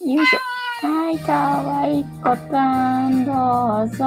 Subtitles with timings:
[0.00, 0.38] よいしょ。
[0.86, 3.32] はい、かわいい子ちゃん、ど
[3.84, 4.04] うぞ。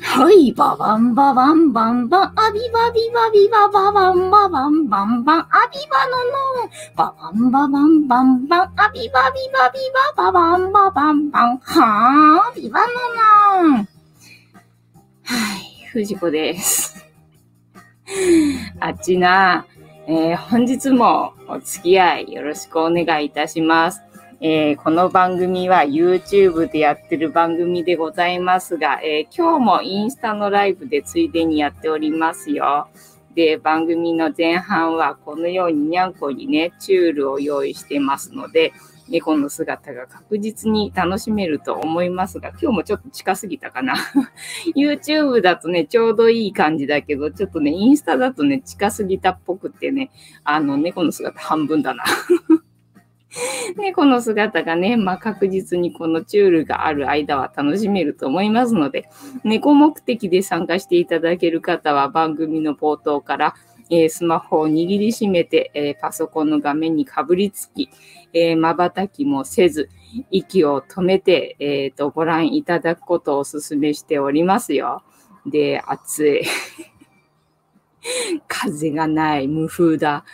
[0.00, 9.78] はい、ばばんばばんばんばん、あびばびばびばばばんばばんばんばん、あびばのの、ばばんばばんばんばん、あびばびばび
[10.16, 12.86] ばばばんばばんばん、はあ、びばの
[13.68, 13.76] の。
[13.76, 13.84] は
[15.56, 17.06] い、藤子です。
[18.80, 19.66] あっちな。
[20.10, 24.00] えー、本日もお付き合いよろしくお願いいたします。
[24.40, 32.88] えー、この番組は YouTube でやってる番組でございますが、えー、今日もインスタのライブでついでにやっておりますよ。
[33.34, 38.72] で、番組の前半はこのようににゃんこにね、チュールを用意してますので、
[39.08, 43.94] 猫の姿が確実に楽しめると思いますが、今日もちょっと近すぎたかな。
[44.76, 50.10] YouTube だとね、ちょうどいい感じだけど、ちょっとね、インスタだとね、近すぎたっぽくってね、
[50.44, 52.04] あの、猫の姿半分だな。
[53.76, 59.08] 猫の姿がね、まあ、確実にこのチュールがある間は楽しめると思いますので、
[59.44, 63.54] 猫目的で参加していただける方は番組の冒頭から、
[63.90, 67.88] え、スマホを握りしめて、え、パソコンの画面にかぶりつき、
[68.32, 69.88] えー、瞬きもせず、
[70.30, 75.02] 息を止めて、えーと、ご覧いただくことをお勧めしておりますよ。
[75.46, 76.42] で、暑い。
[78.46, 80.24] 風がない、無風だ、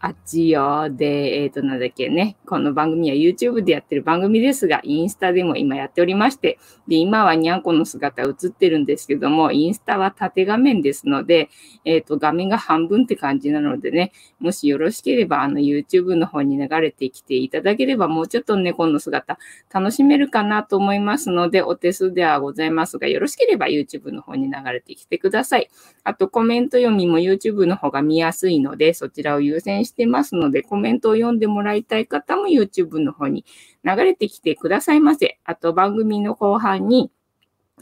[0.00, 0.88] あっちよ。
[0.90, 2.36] で、えっ、ー、と、なんだっけね。
[2.46, 11.50] この番組は YouTube でやってる番組ですが、インスタでも今やっておりまして、で、今はにゃんこの姿映ってるんですけども、インスタは縦画面ですので、
[11.84, 19.38] えっ、ー、と、画面が半分って感じなのでね、もしよろしければ、あの、YouTube の方に流れてきていただければ、もうちょっと猫の姿
[19.72, 25.68] 楽しめるかなと思いますので、お手数ではございますが、よろしければ YouTube の方に流れてきてください。
[26.04, 33.44] あと、コメント読みも YouTube の方が見やすいので、そちらを優先してますので、コメントを読んでもらいたい方も YouTube の方に
[33.84, 35.38] 流れてきてくださいませ。
[35.44, 37.10] あと、番組の後半に、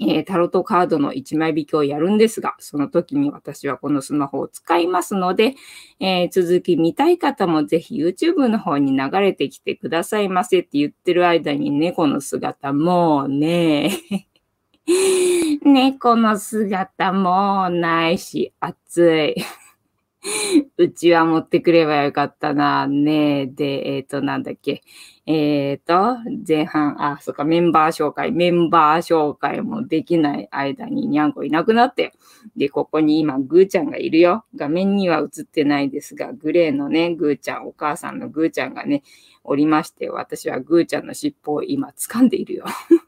[0.00, 5.54] えー、タロットカードの1枚引きをやるんですが、その時に私はこのスマホを使いますので、
[6.00, 13.90] えー、続き見たい方もぜひ YouTube の方に流れてきてくださいませって言ってる間に猫の姿もうね、
[15.64, 19.44] 猫の姿もないし、暑い。
[20.78, 22.86] うちは持ってくればよかったな。
[22.86, 24.82] ねえで、えっ、ー、と、なんだっけ。
[25.26, 26.16] えっ、ー、と、
[26.46, 32.14] 前半、あ、そっか、メンバー紹介、メンバー紹介もできない間ににゃんこいなくなって。
[32.56, 34.46] で、ここに今、ぐーちゃんがいるよ。
[34.56, 39.02] 画面には映ってないですが、グレーのね、ぐーちゃん、お母さんのぐーちゃんがね、
[39.44, 42.64] おりまして、私はぐーちゃんの尻尾を今掴んでいるよ。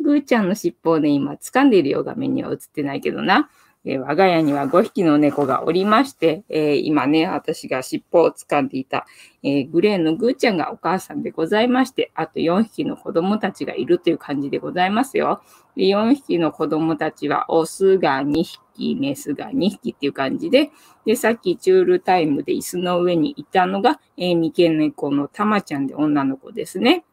[0.00, 2.04] ぐーちゃんの尻尾をね、今掴んでいるよ。
[2.04, 3.50] 画面には映ってないけどな。
[3.84, 9.06] えー、我が家には5匹の猫がおりまして、えー、今ね、私が尻尾を掴んでいた、
[9.42, 15.42] えー、グレーのグーちゃんがお母さんでございまして、あと4匹の子供たちがいるという感じでございますよ。
[15.76, 18.42] で4匹の子供たちは、オスが2
[18.74, 20.70] 匹、メスが2匹っていう感じで、
[21.06, 27.04] で、さっきチュールタイムで椅子の上にいたのが、えー、三毛猫のたまちゃんで女の子ですね。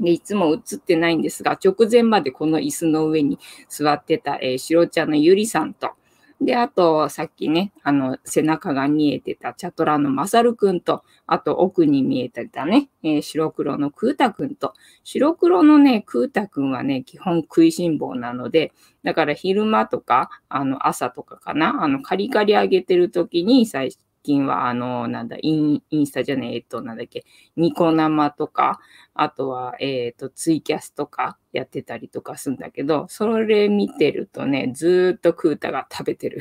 [0.00, 3.38] で、いつも映ってないんですが、直前までこの椅子の上に
[3.68, 5.92] 座ってた、えー、白茶のゆりさんと、
[6.40, 14.72] で、あと、さっきね、あの、背中が見えてたチャトラのまさるくんと、あと奥に見えてたね、えー、白黒のクータくんと、
[15.02, 18.72] 白黒のね、クータくんはね、基本食いしん坊なので、
[19.02, 23.90] だから昼間とか、あの、朝とかかな、あの、カリカリ上げてる時に最
[24.22, 27.24] 近は、あの、なんだ、インインスタじゃねえ、っと、なんだっけ、
[27.56, 28.80] ニコ生とか、
[29.14, 36.40] あとは、えっ、と、ツイキャスとかやってたりとかするんだけど、それ見てるとね、ずっとクータが食べてる。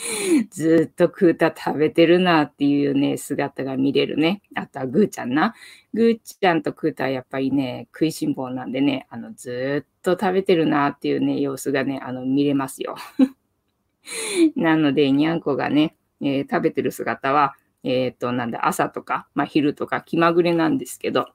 [0.50, 4.42] ずっとクータ食べてるなっていうね、姿が見れるね。
[4.54, 5.54] あとはグーちゃんな。
[5.92, 12.96] グーちゃんとクータはやっぱりね、食いしん坊なんでね、あの、ずっと食べてるなっていうね、様子がね、あの、見れますよ。
[14.56, 21.26] なので、にゃんこがね、えー、食べてる姿は、えっ、ー、と、なんだ、朝とか、まあ、昼とか気まぐれなんですけど、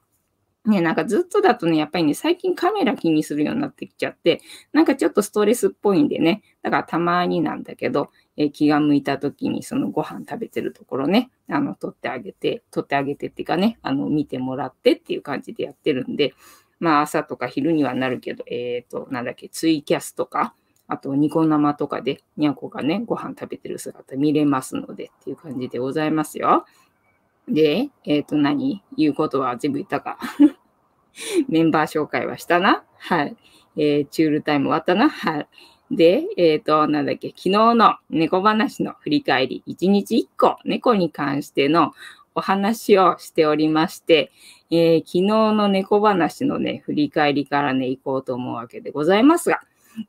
[0.66, 4.40] ね、なんかずっとだとね、やっぱりね、最近カメラ気にするようになってきちゃって、
[4.72, 16.34] なんかちょっとストレスっぽいんでね、だからたまになんだけど、えー、気が向いた時にそのご飯食べてるところね、あの、撮ってあげて、撮ってあげてっていうかね、あの、見てもらってっていう感じでやってるんで、
[16.80, 20.54] まあ朝とか昼にはなるけど、えっ、ー、と、なんだっけ、ツイキャスとか、
[20.88, 26.64] あと、ニコ生とかで、にゃんこがね、ご飯食べてる姿見れますのでっていう感じでございますよ。
[27.48, 30.18] で、えっ、ー、と何、言うことは全部言ったか。
[31.48, 32.84] メンバー紹介はしたな？
[32.98, 33.36] はい。
[33.76, 35.08] えー、チュールタイム終わったな？
[35.08, 35.48] はい。
[35.90, 41.92] で、えっ、ー、と、なんだっけ、昨日の猫話の振り返り、1日1個、猫に関しての
[42.34, 44.32] お話をしておりまして、
[44.70, 45.22] えー、昨日
[45.52, 49.60] の猫話のね、振り返りからね、行こうと思うわけでございますが、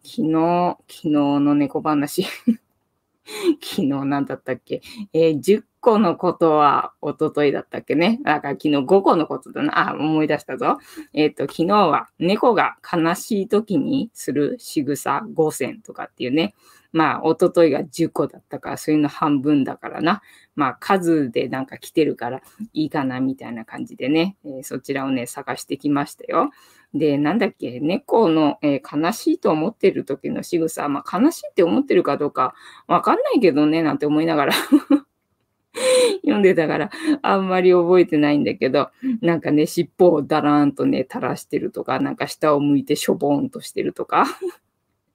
[0.03, 2.23] 昨日、昨日の猫話
[3.61, 4.81] 昨日何だったっけ、
[5.13, 8.19] えー、10個のことは一昨日だったっけね。
[8.23, 9.91] だから昨日5個のことだな。
[9.91, 10.77] あ、思い出したぞ。
[11.13, 16.55] えっ、ー、と、昨日は猫が悲しい時にする仕草5選とかっていうね。
[16.91, 20.21] まあ、おとといが10個だったから、そういうの半分だからな。
[20.55, 22.41] まあ、数でなんか来てるから
[22.73, 26.51] いいかな、みたいな感じでね、えー、そちらをね、探してきましたよ。
[26.93, 32.55] で、なんだっけ、猫の、えー、悲しいと思ってる時の仕草、まあ、悲しいって思ってるかどうか
[32.87, 34.53] わかんないけどね、なんて思いながら
[36.21, 36.89] 読んでたから、
[37.21, 38.89] あんまり覚えてないんだけど、
[39.21, 44.25] なんかね、尻尾をだらーんとね、垂らしてるとか、なんか下を向いてしょぼーんとしてるとか。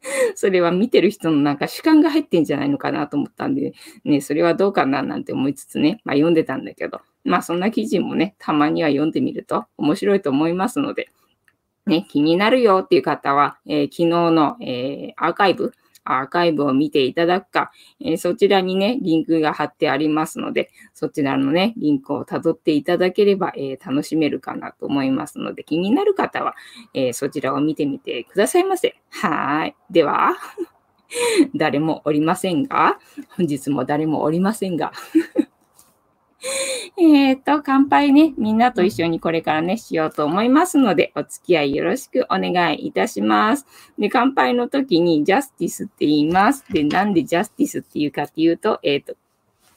[0.34, 3.72] それは見てる人のなんか主観が入ってんじゃないのかなと思ったんで、
[4.04, 11.08] ね、それはどうかななんて思いつつね、まあ読んでたんだけど、まあそんな記事もね、たまには読んでみると面白いと思いますので、
[11.86, 15.72] ね、気になるよっていう方は、えー、昨日の、えー、アーカイブ、
[16.04, 17.70] アーカイブを見ていただくか、
[18.00, 26.54] えー、そちらにね、リンクが貼ってありますので、そちらのね、リンクを辿っていただければ、えー、楽しめるかなと思いますので、気になる方は、
[26.94, 28.96] えー、そちらを見てみてくださいませ。
[29.10, 29.76] はい。
[29.90, 30.34] では、
[31.54, 32.98] 誰もおりませんが、
[33.36, 34.92] 本日も誰もおりませんが、
[36.98, 43.66] えっと、乾杯ね、みんなと一緒にこれからね、しようと思いますので、お付き合いよろしくお願いいたします。
[43.98, 46.64] で、乾杯の時にジャスティスって言います。
[46.72, 49.16] で、なんでジャスティスっていうかっていうと、えっ、ー、と、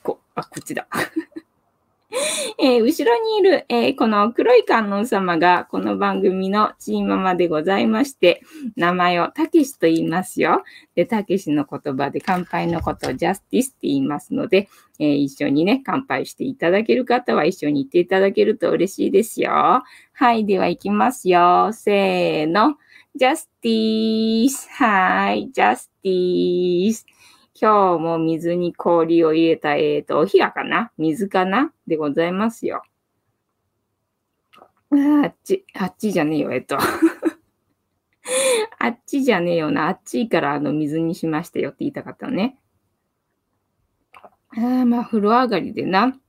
[0.01, 0.87] こ、あ、こっちだ。
[2.59, 8.41] えー、後ろにいる、えー、この黒い観音様がこの番組のチーママでございまして、
[8.75, 10.63] 名前をたけしと言いますよ。
[10.95, 14.69] で、たけしの言葉で乾杯のことをジャスティスって言いますので、
[14.99, 19.83] えー、一緒にね、乾杯していただける方は一緒に行っていただけると嬉しいですよ。
[20.13, 21.71] はい、では行きますよ。
[21.73, 22.75] せーの。
[23.15, 24.69] ジャスティス。
[24.71, 27.05] はい、ジャスティス。
[27.57, 30.91] 今日も水に氷を入れた、えっ、ー、と、お冷やかな？
[30.97, 31.71] 水かな？
[31.87, 32.83] でございますよ。
[34.91, 36.77] あっち、あっちじゃねえよ、えっと。
[38.77, 39.87] あっちじゃねえよな。
[39.87, 42.59] あっちからあの水にしましたよって言いたかったのね。
[44.49, 46.19] あ、まあ、風呂上がりでな。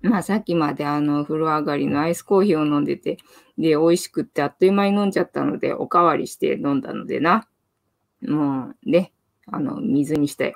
[0.00, 3.18] まあ、さっきまであの、風呂上がりのアイスコーヒーを飲んでて、
[3.58, 7.46] で、美味しくってあっという間に飲んじゃったので、おかわりして飲んだのでな。
[8.22, 9.12] もう、ね、
[9.52, 10.54] あの、水にしたよ。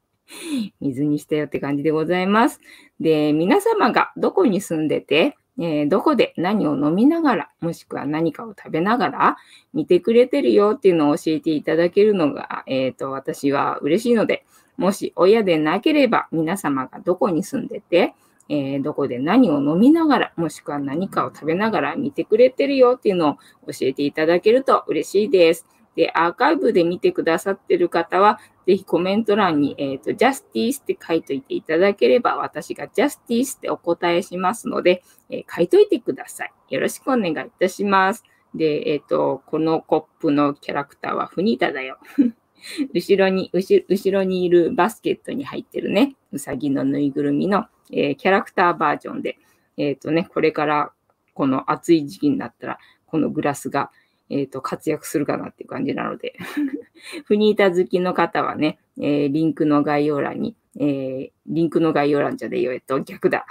[0.80, 2.60] 水にしたよって感じでございます。
[3.00, 9.36] で、皆様がどこに住んでて、えー、どこで何を飲みながら、もしくは何かを食べながら
[9.72, 14.44] 見てくれてるよっていうのを教えていただけるのが、えっ、ー、と、私は嬉しいので、
[14.76, 18.14] もし親でなければ皆様がどこに住んでて、
[18.48, 23.34] えー、どこで何を飲みながら、もしくは何かを食べながら見てくれてるよっていうのを
[23.72, 25.66] 教えていただけると嬉しいです。
[25.96, 36.52] で、アーカイブで見てくださってる方は、ぜひコメント欄に、えっ、ー、と、ジャスティースって書いといていただければ、私がジャスティースってお答えしますので、えー、書いといてください。
[36.68, 38.24] よろしくお願いいたします。
[38.54, 41.98] で、えっ、ー、と、このコップのキャラクターはフニータだよ。
[42.92, 49.38] 後ろに後、後ろにいるバスケットに入ってるね、うさぎのぬいぐるみの、えー、キャラクターバージョンで、
[49.76, 50.92] えっ、ー、とね、これから
[51.34, 53.90] この暑い時期になったら、このグラスが
[54.30, 56.34] えっ、ー、と、活躍するかなっていう感じなので。
[57.24, 63.46] フニータ好きの方はね、えー、リンクの概要欄に、えー、リンクの概要欄じゃねえよ、えっと、逆だ。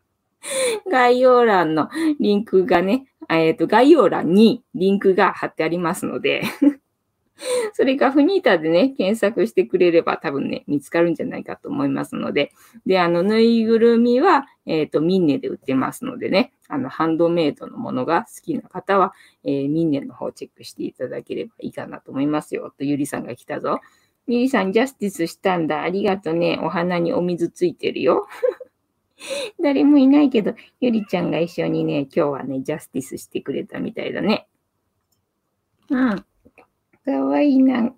[0.90, 6.42] 概要欄のリンクがね、えっ、と、概要欄にリンクが貼ってありますので。
[7.72, 12.52] それかフニータでね、検索してくれれば多分ね、見つかるんじゃないかと思いますので、
[12.86, 19.12] で、あの、ぬいぐるみは、えっ、ー、と、ミンネで売ってますのでね、あの、ハンドメイドのものが好きな方は、
[19.44, 22.72] えー、ミンネの方をチェックしていただければいいかなと思いますよ。
[22.76, 23.80] と、ゆりさんが来たぞ。
[24.26, 25.82] ゆりさん、ジャスティスしたんだ。
[25.82, 26.60] ありがとね。
[26.62, 28.28] お花にお水ついてるよ。
[29.60, 34.46] 誰もいないけど、ゆりちゃんが一緒にね、今日はね、ジャスティスしてくれたみたいだね。
[35.90, 36.24] うん。
[37.10, 37.90] かわいいな。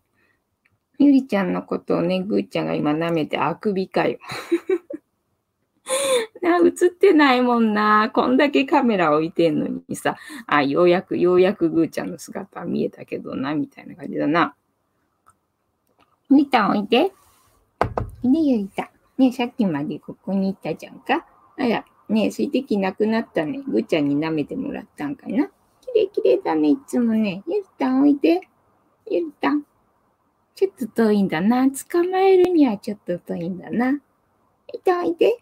[0.98, 4.18] ゆりちゃんのことをね、ぐーちゃんが今舐めてあくびかよ。
[6.40, 8.10] な、映ってないもんな。
[8.14, 10.16] こんだけカメラ置いてんのにさ、
[10.46, 14.54] あ、ようやく、ようやくぐーちゃんの姿見えたけどな、みたいな感じだな。
[16.30, 17.12] ゆりたんおいで。
[18.22, 18.88] いで、ゆりたん。
[19.18, 21.26] ねさっきまでここにいたじゃんか。
[21.58, 23.62] あら、ね水滴なくなったね。
[23.66, 25.50] ぐーちゃんに舐めてもらったんかな。
[25.80, 27.42] きれいきれいだね、いつもね。
[27.46, 28.40] ゆりたんおいで。
[29.10, 29.62] ゆりたん。
[30.54, 31.68] ちょっと遠いんだな。
[31.70, 33.98] 捕まえるにはちょっと遠いんだな。
[34.72, 35.38] いたおいで。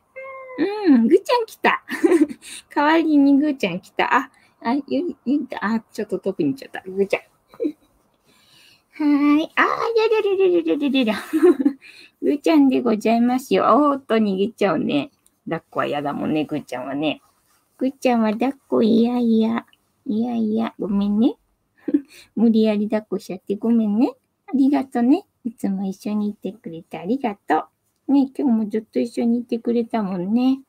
[0.87, 1.83] うん、ぐーちゃん来た。
[2.75, 4.15] 代わりにぐーちゃん来た。
[4.15, 4.31] あ、
[4.63, 6.83] あ、ゆ、ゆ、あ、ちょっと遠くに行っちゃった。
[6.87, 7.23] ぐーちゃん。
[7.23, 9.51] はーい。
[9.57, 11.15] あー、りゃりゃりゃりゃりゃりゃりゃりゃ。
[12.21, 13.65] ぐーちゃんでございますよ。
[13.65, 15.11] おーっと逃げちゃうね。
[15.45, 17.23] 抱っこは嫌だもんね、ぐーちゃんはね。
[17.79, 19.67] ぐーちゃんは抱っこいやいや。
[20.07, 21.37] いやいや、ごめんね。
[22.37, 24.13] 無理やり抱っこしちゃってごめんね。
[24.47, 25.25] ありがとね。
[25.45, 27.65] いつも一緒にいてくれてありがと
[28.09, 28.13] う。
[28.13, 30.61] ね、今日もずっと一緒にいてくれたもんね。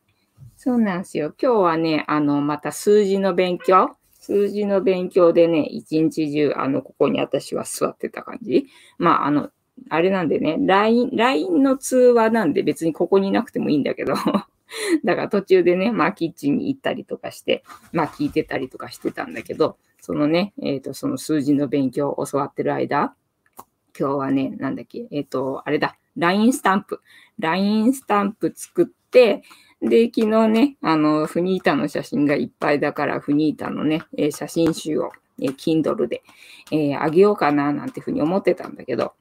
[0.55, 1.33] そうなんですよ。
[1.41, 8.67] 今日はね、あの、また数字の勉強数字の勉強でね、一日中、あの、ここに私は座ってた感じ。
[9.00, 9.50] まあ、あの、
[9.89, 14.13] あれなんでね、LINE、LINE の通話なんで別にここにいなくてもいいんだけど
[15.03, 23.13] だから途中でね、まあキッチンに行ったりとかして、まあ聞いてたりとかしてたんだけど、そのね、えっ、ー、と、その数字の勉強を教わってる間、
[23.97, 27.01] 今日はね、なんだっけ、えっ、ー、と、あれだ、LINE スタンプ。
[27.39, 29.43] LINE スタンプ作って、
[29.81, 36.23] で、昨日ね、あの、フニータの写真がいっぱいだから、フニータのね、え写真集を、え Kindle で、
[36.71, 39.13] えー、あげようかな、なんてふうに思ってたんだけど、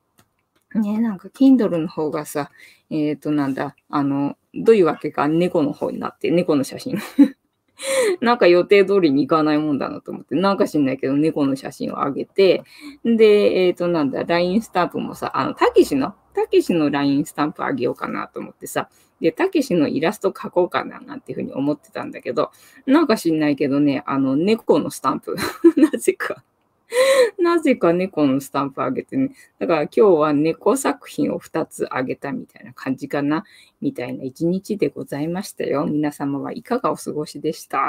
[0.74, 2.50] ね、なんか Kindle の方がさ、
[2.90, 6.98] えっ、ー、と、なんだ、あの、どういうわけか猫の方になって、猫の写真。
[8.20, 12.62] なんか予定通りに行かないもんだなと思って、なんか知んないけど猫の写真をあげて、
[13.04, 18.88] で、えっ、ー、と、なんだ、LINE スタンプもさ、あの、たけしの、たけしの LINE スタンプあげようかなと思ってさ、
[19.20, 22.50] で、たけしのイラスト描こうかななんていうふうに思ってたんだけど、
[22.86, 25.36] なんか知んないけどね、あの、猫のスタンプ。
[25.76, 26.42] なぜか。
[27.38, 29.30] なぜか猫のスタンプあげてね。
[29.58, 33.44] だから今日は猫作品を2つあげたみたいな感じかな。
[33.80, 35.86] みたいな一日でございましたよ。
[35.86, 37.88] 皆様はいかがお過ごしでした？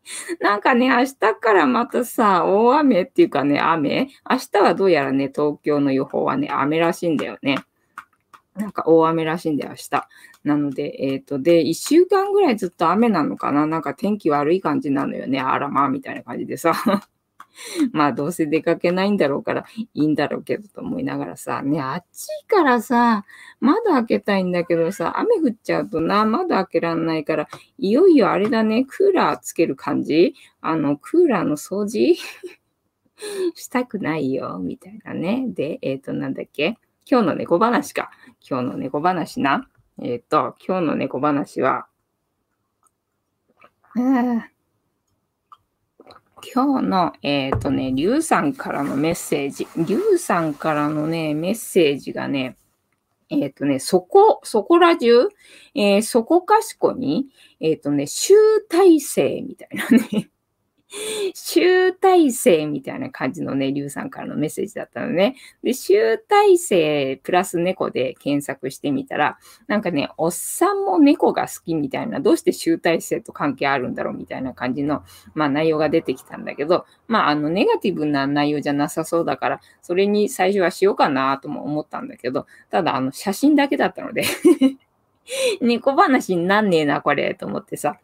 [0.40, 4.08] なんかね、明日からまたさ、大雨っていうかね、雨？
[4.28, 7.58] 明日はどうやらね、東京の予報はね、雨らしいんだよね。
[8.56, 10.08] なんか大雨らしいんだよ、明日。
[10.44, 13.66] なので、えっ、ー、と、で、一週間ぐらいずっと雨なのかな？
[13.66, 15.40] なんか天気悪い感じなのよね。
[15.40, 16.72] あらまあ、みたいな感じでさ。
[17.92, 23.24] まあどうせ出かけないんだろうからいいんだろうけどと思いながらさ、ね、暑いからさ、
[23.60, 27.48] 窓開けたいんだけどさ、雨降っちゃうとな、窓開けらんないから、
[27.78, 30.34] いよいよあれだね、クーラーつける感じ？
[30.60, 32.16] あの、クーラーの掃除？
[33.54, 35.44] したくないよ、みたいなね。
[35.48, 36.78] で、えっ、ー、と、なんだっけ？
[37.10, 38.10] 今日の猫話か。
[38.48, 39.68] 今日の猫話な。
[40.00, 41.86] えっ、ー、と、今日の猫話は、
[46.42, 49.66] 今日の、えっ、ー、とね、リュウさんからのメッセージ。
[49.76, 52.56] リュウさんからのね、メッセージがね、
[53.30, 55.28] えっ、ー、とね、そこ、そこら中、
[55.74, 57.26] えー、そこかしこに、
[57.60, 58.34] えっ、ー、とね、集
[58.68, 60.30] 大成みたいなね
[61.34, 65.36] 集大成みたいな感じのね、リュウさんからのメッセージだったのね。
[65.62, 75.04] で、集大成プラス猫で検索してみたら、なんかね、おっさんも猫が好きみたいな、どうして集大成と関係あるんだろうみたいな感じの、
[75.34, 84.24] まあ内容が出てきたんだけど、まああの、ネガティブな内容じゃなさそうだから、それに最初はしようかなとも思ったんだけど、ただあの、写真だけだったので
[85.60, 87.98] 猫話になんねえな、これ、と思ってさ。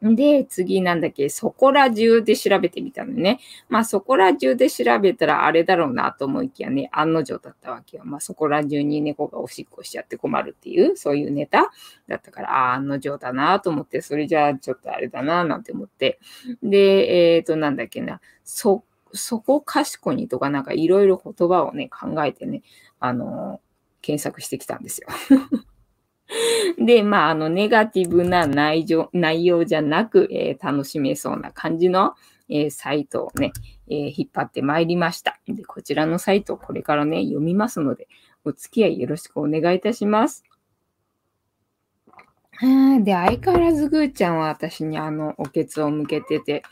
[0.00, 3.40] で、次なんだっけ、そこら中で調べてみたのね。
[3.68, 8.04] まあそこら中で調べたらあれだろうなと思いきやね、案の定だったわけよ。
[8.06, 11.70] まあそこら中に猫がおしっこしちゃって困るっていう、そういうネタ
[12.06, 16.20] だったから、ああ、案の定だなと思って、それじゃあちょっとあれだななんて思って。
[16.62, 22.62] で、えっ、ー、と、なんだっけな、そ、そこかしこにとかなんかいろいろ言葉をね、考えてね、
[23.00, 25.08] あのー、検索してきたんですよ。
[26.78, 32.14] で、まあ、あの、ネガティブな内容内容じゃなく、えー、楽しめそうな感じの、
[32.48, 33.52] えー、サイトをね、
[33.88, 35.40] えー、引っ張ってまいりました。
[35.46, 38.08] で、こちらのサイトこれからね、読みますので、
[38.44, 40.44] お付き合いよろしくお願いいたします。
[43.04, 46.62] で、相変わらずぐーちゃんは私にあの、おけつを向けてて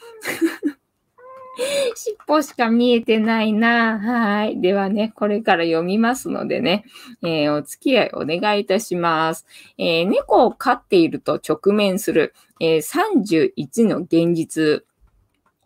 [1.95, 3.99] 尻尾しか見えてないな。
[3.99, 4.61] はい。
[4.61, 6.85] ではね、これから読みますのでね、
[7.23, 9.47] えー、お付き合いお願いいたします。
[9.79, 14.85] えー、猫を飼っていると直面する、えー、31の現実。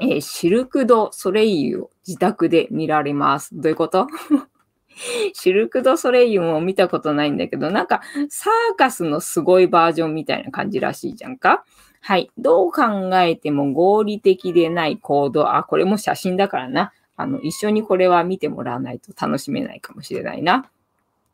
[0.02, 3.50] えー、シルク・ド・ソレイユを自宅で見られます。
[3.52, 4.06] どういうこと？
[5.34, 11.64] シルク・ド・ソレイユも見たことないんだけど、なんかサーカスのすごいバージョンみたいな感じらしいじゃんか。
[12.00, 12.30] はい。
[12.38, 12.82] どう考
[13.18, 15.54] えても合理的でない行動。
[15.54, 16.92] あ、これも写真だからな。
[17.16, 20.70] あの、一緒にこれは見てもらわないと楽しめないかもしれないな。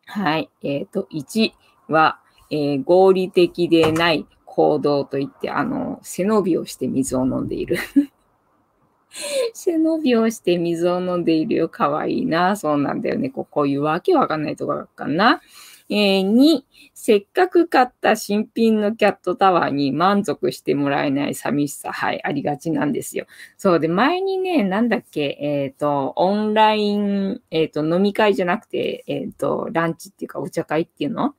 [0.06, 0.50] はい。
[0.62, 1.52] えっ、ー、と、1
[1.88, 2.18] は、
[2.50, 7.78] えー、合理的でない行動といって、あの、背伸びをして水を飲んでいる。
[9.54, 11.68] 背伸びをして水を飲んでいるよ。
[11.68, 12.56] かわいいな。
[12.56, 13.30] そうなんだよね。
[13.30, 15.40] ここういうわけわかんないところかな。
[15.88, 16.62] えー、2、
[16.94, 23.26] せっかく買った新品のキャットタワーに満足してもらえない寂しさ、はい、ありがちなんですよ。
[23.56, 31.34] そうで、前にね、なんだっけ、えっ、ー、と、オンライン、えっ、ー、と、飲み会じゃなくて、えっ、と、ランチっていうかお茶会っていうの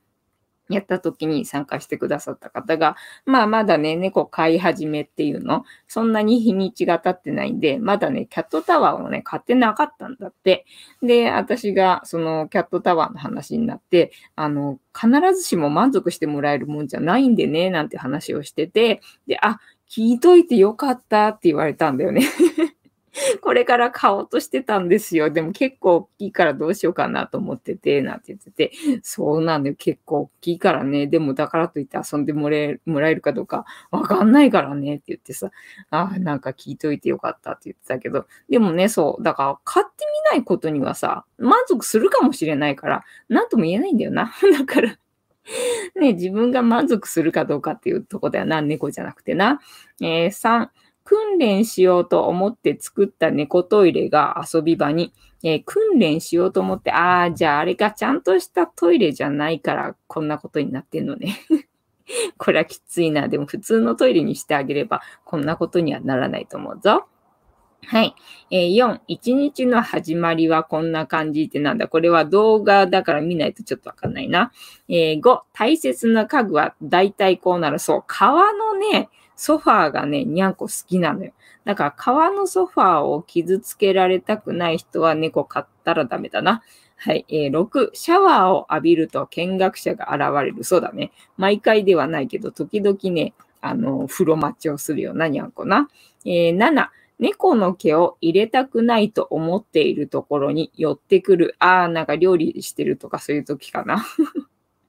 [0.68, 10.66] やった時に参加してくださった方が、まあまだね、猫飼い始めっていうの、そんなに日にちが経ってないんで、まだね、キャットタワーをね、買ってなかったんだって。
[11.02, 22.22] で、私がそのキャットタワーの話になって、あの、必ずしも満足してもらえるもんじゃないんでね、なんて話をしてて、で、あ、聞いといてよかったって言われたんだよね
[23.40, 25.30] これから買おうとしてたんですよ。
[25.30, 28.72] でも結構大きいからどうしようかなと思ってて、なんて言ってて、
[29.02, 29.76] そうなんだよ。
[29.78, 31.06] 結構大きいからね。
[31.06, 35.50] でもだからといって遊んでもらえもらえるかどうかわかんないからねって言ってさ、
[35.90, 39.22] ああ、なんか聞いといてよかったって言ってたけど、でもね、そう。
[39.22, 44.32] だから買ってみないことにはさ、満足するかもしれないから、なんとも言えないんだよな。
[44.58, 44.96] だから
[45.96, 49.60] ね、自分が満足するかどうかっていうとこだよな、猫じゃなくてな。
[50.00, 50.68] えー、3、
[51.08, 61.34] 訓練しようと思って作った猫トイレが遊び場に、えー、訓練しようと思って、ああ、じゃああれがちゃんとしたトイレじゃないからこんなことになってんのね。
[62.36, 63.26] これはきついな。
[63.28, 67.06] でも普通のトイレにしてあげればこんなことにはならないと思うぞ。
[67.86, 68.14] はい。
[68.50, 74.52] えー、4、一日の始まりはこんな感じってなんだこれは動画だから見ないとちょっとわかんないな。
[74.90, 77.78] えー、5、大切な家具は大体こうなる。
[77.78, 79.08] そう、革のね、
[79.38, 81.32] ソファーがね、にゃんこ好きなのよ。
[81.64, 86.62] だから革のソファーを傷つけられたくない人は猫飼ったらダメだな。
[86.96, 87.24] はい。
[87.28, 90.64] えー、6、シャワーを浴びると見学者が現れる。
[90.64, 91.12] そうだね。
[91.36, 95.88] 毎回ではないけど、時々ね、あの、風呂待ちをするようなにゃんこな。
[96.24, 96.88] えー、7、
[97.20, 101.54] 猫の毛を入れたくないと思っているところに寄ってくる。
[101.60, 104.04] ああ、なんか料理してるとかそういう時かな。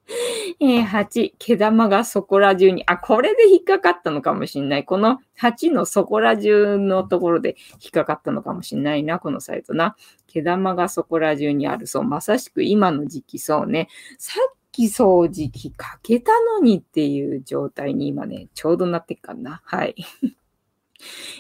[0.60, 4.86] えー、8、毛玉がそこら中に、あ、これで引っかかったのかもしんない。
[4.86, 9.96] この8のそこら中のところで引っかかったのかもしんないな、このサイトな。
[10.28, 11.88] 毛玉がそこら中にある。
[11.88, 13.88] そう、まさしく今の時期、そうね。
[14.18, 19.62] さっき掃除機かけたのにっていう状態に今ね、ちょうどなってっかな。
[19.64, 19.96] はい。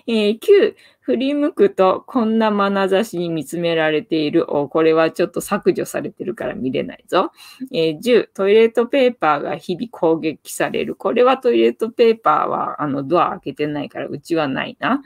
[0.08, 4.56] えー、9、振り向くとこんな眼差しに見つめられている。
[4.56, 7.32] お、これはちょっと削除されてるから見れないぞ。
[7.72, 10.96] えー、10、トイレットペーパーが日々攻撃される。
[10.96, 15.02] これはトイレットペーパーはあのドア開けてないからうちはないな。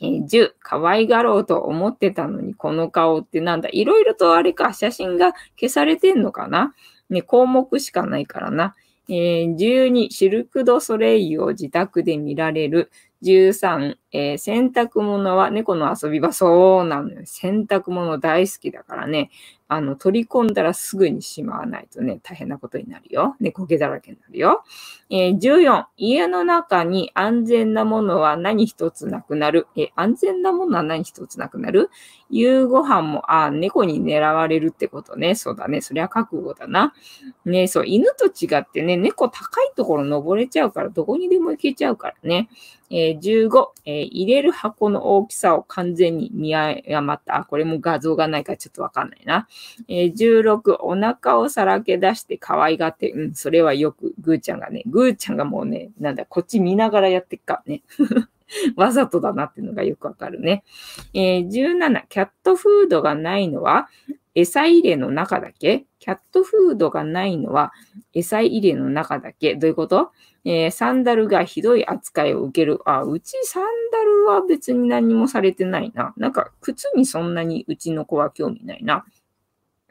[0.00, 3.68] えー、10、可愛がろうと思ってたのにこの顔ってなんだ。
[3.72, 6.74] いろいろとあれか、写真が消されてんのかな
[7.10, 8.74] ね、項目しかないからな。
[9.08, 12.90] えー、12、シルク・ド・ソレイユを自宅で見られる。
[13.24, 16.32] 13、えー、洗濯物は猫の遊び場。
[16.32, 17.22] そうなのよ。
[17.24, 19.30] 洗濯物大好きだからね。
[19.66, 23.34] あの、取り込んだらすぐにしまわないとね、大変なことになるよ。
[23.40, 24.62] 猫毛だらけになるよ。
[25.10, 29.66] えー、14、家の中に安全なものは何一つなくなる。
[29.74, 31.90] えー、安全なものは何一つなくなる？
[32.30, 35.34] 夕ご飯も、あ、猫に狙われるってことね。
[35.34, 35.80] そうだね。
[35.80, 36.92] そりゃ覚悟だな。
[37.46, 42.48] ね、そう、犬と違ってね、猫高いところ登れちゃうから、どこにでも行けちゃうからね。
[42.96, 47.44] えー、15、えー、入れる箱の大きさを完全に見誤った。
[47.50, 49.48] これも画像がないからちょっとわかんないな。
[49.88, 57.82] えー、16、お腹をさらけ出して可愛がって、うん、それはよく、ぐーちゃんがね、ぐーちゃんがもうね、なんだ、こっち見ながらやってっかね。
[58.76, 60.62] わざとだなっていうのがよくわかるね。
[61.14, 63.88] えー、17、キャットフードがないのは、
[64.34, 65.86] 餌入れの中だけ？
[65.98, 67.72] キャットフードがないのは
[68.12, 69.54] 餌入れの中だけ？
[69.54, 70.10] どういうこと？
[70.44, 72.80] えー、サンダルがひどい扱いを受ける。
[72.84, 76.12] あ、うちサンダルは別に何もされてないな。
[76.16, 79.06] なんか靴にそんなにうちの子は興味ないな。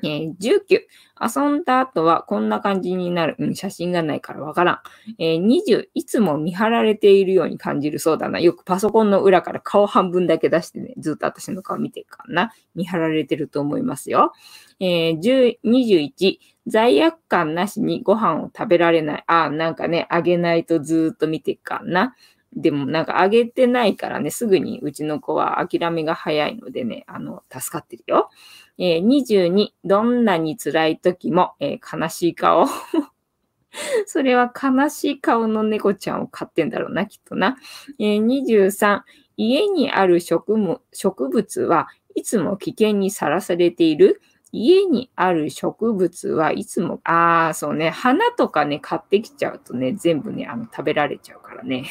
[0.04, 0.82] えー、19、
[1.22, 3.36] 遊んだ後はこんな感じになる。
[3.40, 4.80] うん、写真がないからわからん。
[5.18, 8.40] えー、20、いつも見張られているように感じるそうだな。
[8.40, 12.54] よくパソコンの裏から顔半分だけ出してね、ずっと私の顔見てるからな。
[12.76, 14.34] 見張られてると思いますよ。
[14.80, 16.38] えー、21、
[16.68, 19.24] 罪悪感なしにご飯を食べられない。
[19.28, 22.16] あ、なんかね、あげないとずっと見てっからな。
[22.56, 28.30] でもなんかあげてないからね、すぐにうちの子は諦めが早いのでね、あの、助かってるよ。
[28.78, 32.66] えー、22、どんなに辛い時も、えー、悲しい顔。
[34.06, 37.58] それは悲しい顔の猫ちゃんを飼ってんだろうな、きっとな。
[38.00, 39.02] えー、23、
[39.38, 44.22] 家にある植物はいつも危険にさらされている。
[44.56, 51.86] 家にある植物はいつも、ああ、そうね、花とかね、買ってきちゃうとね、全部ね、あの、食べられちゃうからね。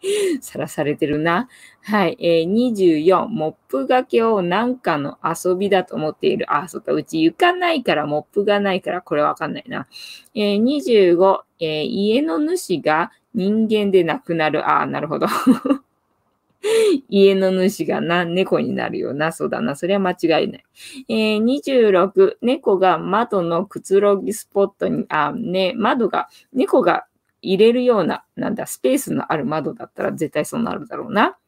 [0.40, 1.48] さらされてるな。
[1.82, 2.16] はい。
[2.20, 6.46] えー、24、モップがけをなんかの遊びだと思っている。
[6.54, 6.92] あ、そっか。
[6.92, 9.88] うち床ないから、モップがないから、これわかんないな。
[10.34, 14.68] えー、25、えー、家の主が人間でなくなる。
[14.70, 15.26] あ、なるほど。
[17.08, 19.32] 家の主がな、猫になるよな。
[19.32, 19.76] そうだな。
[19.76, 20.64] それは間違いない。
[21.08, 27.06] えー、26、猫が窓のくつろぎスポットに、あ、ね、窓が、猫が
[27.42, 31.38] 入れるような、なんだ、スペースのある窓だったら絶対そうなるだろうな。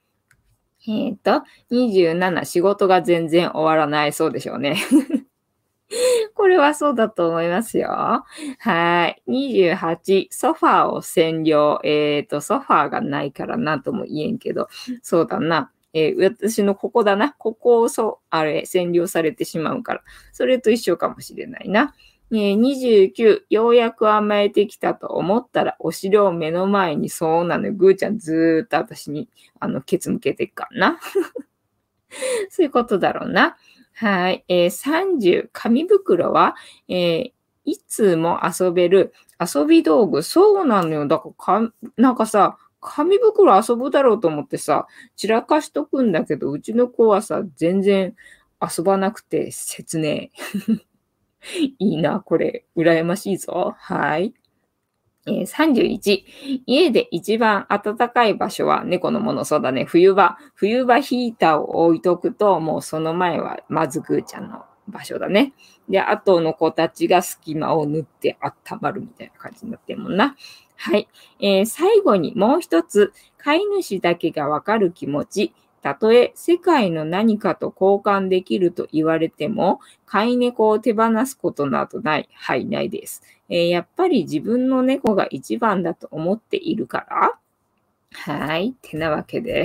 [0.89, 4.13] えっ、ー、と、27、仕事が全然終わらない。
[4.13, 4.77] そうでしょうね。
[6.35, 8.25] これはそうだと思いますよ。
[8.59, 9.23] はい。
[9.29, 11.81] 28、ソファーを占領。
[11.85, 14.69] えっ、ー、と、ソファーがないからなんとも言えんけど、
[15.03, 15.71] そうだな。
[15.93, 17.33] えー、私のここだな。
[17.33, 20.03] ここをそう、あれ、占領されてしまうから。
[20.33, 21.95] それと一緒かもしれないな。
[22.31, 27.73] 29、ようやく甘えてきたと思ったら、お城を目の前にそうなのよ。
[27.73, 31.01] ぐーちゃんずーっと私に、あの、ケツ向けてっからな。
[32.51, 33.57] そういうことだろうな。
[33.95, 34.45] はい。
[34.49, 36.55] えー、30、紙袋は、
[36.89, 37.33] えー、
[37.65, 40.23] いつも遊べる遊び道具。
[40.23, 41.07] そうなのよ。
[41.07, 48.15] だからか、なんかさ、紙袋遊ぶだろうと思ってさ、散らかしとくんだけど、うちの子はさ、全然
[48.61, 50.31] 遊ばなくて切ね
[50.69, 50.90] え。
[51.79, 52.65] いいな、これ。
[52.77, 53.75] 羨ましいぞ。
[53.79, 54.35] はい。
[55.27, 59.45] えー、31、家で一番暖かい場所は猫のもの。
[59.45, 59.85] そうだね。
[59.85, 60.39] 冬場。
[60.55, 65.53] 冬場ヒーターを置いとくと、もうその前はまずぐーちゃんの場所だね。
[65.89, 70.37] で、後の子たちが隙間を縫って温まるみたいな感じになってるもんな。
[70.77, 71.09] はい。
[71.41, 75.55] えー、最後にもう一つ、飼い主だけがわかる気持ち。
[75.83, 82.29] たとえ世界の何かと交換できると言われても、飼い猫を手放すことなどない。
[82.35, 83.23] はい、ないです。
[83.49, 87.39] えー、やっぱり自分の猫が一番だと思っているから
[88.13, 88.71] はい。
[88.71, 89.65] ってなわけで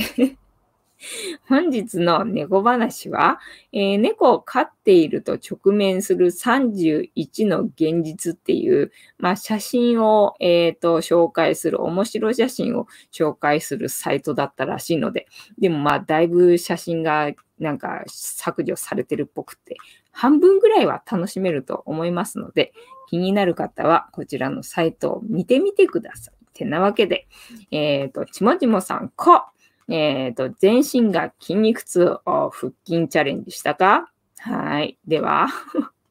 [1.47, 3.39] 本日の猫話は、
[3.71, 19.77] えー、猫を飼っていると直面する31の現実っていう、まあ、写真を、えーと、紹介する、面白写真を紹介するサイトだったらしいので、でもまあ、だいぶ写真がなんか削除されてるっぽくて、
[20.11, 22.73] 半分ぐらいは楽しめると思いますので、
[23.07, 26.35] 気になる方はこちらのサイトを見てみてください。
[26.55, 27.27] てなわけで、
[27.69, 29.43] えっ、ー、と、ちもちもさん、こ
[29.87, 34.11] えっ、ー、と、全身が筋肉痛を腹筋チャレンジしたか？
[34.39, 34.97] はい。
[35.07, 35.47] では、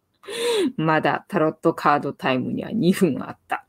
[0.77, 3.65] まだタロットカードタイムには2分あった。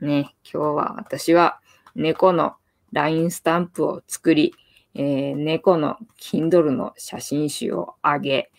[0.00, 1.60] ね、今日は私は
[1.94, 2.54] 猫の
[2.92, 4.54] LINE スタンプを作り、
[4.94, 8.50] えー、猫の Kindle の写真集をあげ、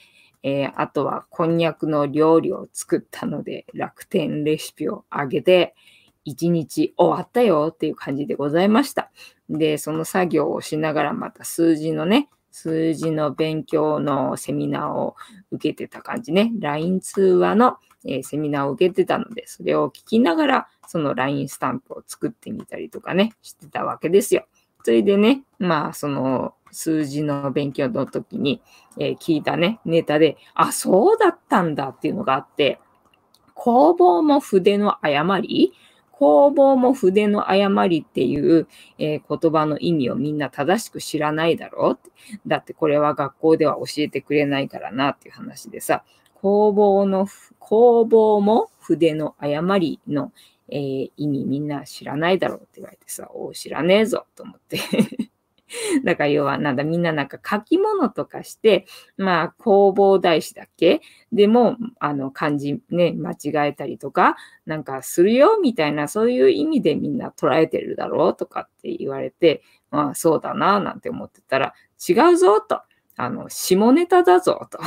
[0.44, 5.76] えー、あとはこんにゃくの料理を作ったので楽天レシピをあげて、
[6.24, 9.12] 一日終わったよっていう感じでございました。
[9.50, 15.16] で、その作業をしながらまた数字のね、数字の勉強のセミナーを
[15.52, 16.52] 受けてた感じね。
[16.60, 24.46] LINE 通話の、えー、セミナーを受けてたので、それを聞きながら、その LINE スタンプを作ってみたりとかね、してたわけですよ。
[24.84, 28.62] それでね、まあ、その数字の勉強の時に、
[28.98, 32.80] えー、聞いたね、ネタで、あ、そうだったんだっていうのがあって、
[33.54, 35.74] 工房も筆の誤り？
[36.22, 38.68] 工房も筆の誤りっていう、
[39.00, 42.10] えー、言葉の意味をみんな正しく知らないだろう。
[42.46, 46.04] だってこれは学校では教えてくれないからなっていう話でさ、
[46.36, 50.32] 工房の、工房も筆の誤りの、
[50.70, 54.78] えー、意味みんな知らないだろうって言われてさ、お知らねえぞと思って。
[56.04, 58.86] だから要はなんだ、みんななんか書き物とかして、
[59.18, 61.02] まあ、工房大師だっけ？
[61.32, 71.74] でも、あの、漢字ね、間違えたりとか、なんかするよみたいな、そういう意味でみんな捉えてるだろうとかって言われて、まあ、そうだな、なんて思ってたら、
[72.08, 72.82] 違うぞと。
[73.18, 74.80] あの、下ネタだぞと。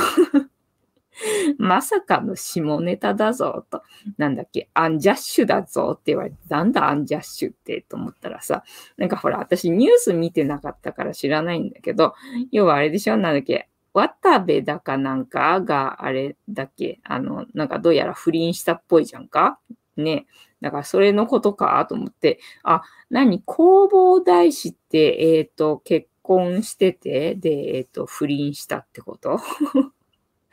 [1.58, 3.82] まさかの下ネタだぞと、
[4.18, 8.64] なんだっけ、アンジャッシュだぞって言われて、なんだアンジャッシュってと思ったらさ、
[8.96, 12.14] なんかほら、私ニュース見てなかったから知らないんだけど、
[12.50, 19.58] 要はあれでしょなんだっけ、渡部だかなんかがあれだっけあの、なんかどうやら不倫したっぽいじゃんか？
[19.96, 20.26] ね。
[20.60, 21.84] だからそれのことか？
[21.88, 23.42] と思って、あ、何？
[23.44, 29.38] 工房大師って、えっ、ー、と、結婚してて、で、えっ、ー、と、不倫したってこと？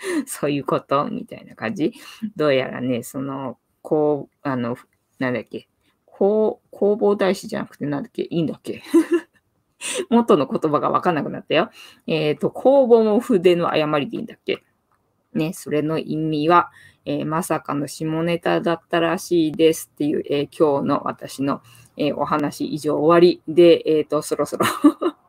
[0.26, 1.06] そういうこと？
[1.10, 1.94] みたいな感じ？
[2.36, 4.78] どうやらね、その、こう、あの、
[5.20, 5.68] なんだっけ、
[6.06, 8.82] こう工房大師じゃなくてなんだっけ、いいんだっけ？
[10.10, 11.70] 元の言葉がわかんなくなったよ。
[12.06, 14.64] えっ、ー、と、工房も筆の誤りでいいんだっけ？
[15.34, 16.72] ね、それの意味は、
[17.06, 21.62] えー、まさかの下ネタだったらしいですっていう、えー、今日の私の、
[21.98, 24.66] え、お話以上終わりで、えっ、と、そろそろ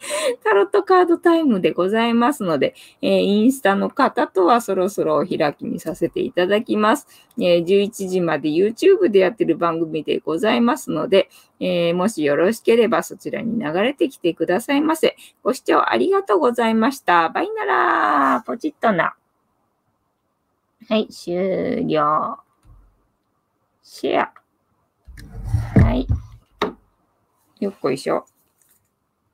[0.44, 7.06] タロットカードタイムでございますので、えー、インスタの方とはそろそろお開きにさせていただきます。
[7.38, 11.28] えー、11時まで YouTube でやってる番組でございますので、
[11.60, 15.16] えー、もしよろしければそちらに流れてきてくださいませ。
[15.42, 17.28] ご視聴ありがとうございました。
[17.30, 19.14] バイならポチッとな。
[20.88, 22.38] はい、終了。
[23.82, 24.32] シェア。
[25.80, 26.06] はい。
[27.60, 28.26] よっこいしょ。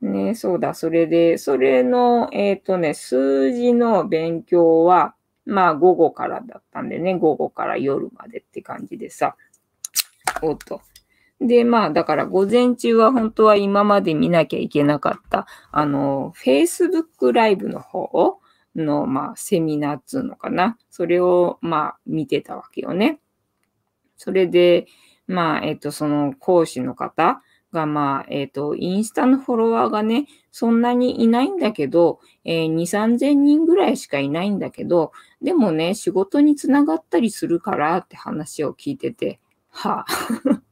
[0.03, 5.15] ね、そうだ、それで、それの、えっ、ー、とね、数字の勉強は、
[5.47, 9.37] まあ午後からだったんでね、午後から夜までって感じでさ、
[10.43, 10.81] おっと。
[11.41, 18.41] で、まあ、だから午前中は本当は今まで見なきゃいけなかった、あの、Facebook ライブの方
[18.77, 20.79] の、まあ、セミナーっつうのかな。
[20.91, 23.21] それを、まあ、見てたわけよね。
[24.17, 24.87] それで、
[25.27, 40.63] まあ、えっ、ー、と、その講師の方、が、まあ、えっ、ー、と、インスタのフォロワーがね、そんなにいないんだけど、えー、2、3000人ぐらいしかいないんだけど、でもね、仕事につながったりするからって話を聞いてて、はあ、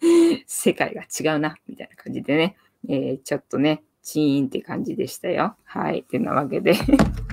[0.46, 2.56] 世界が違うな、みたいな感じでね、
[2.88, 5.56] えー、ちょっとね、チーンって感じでしたよ。
[5.64, 6.00] はい。
[6.00, 6.74] ってなわけで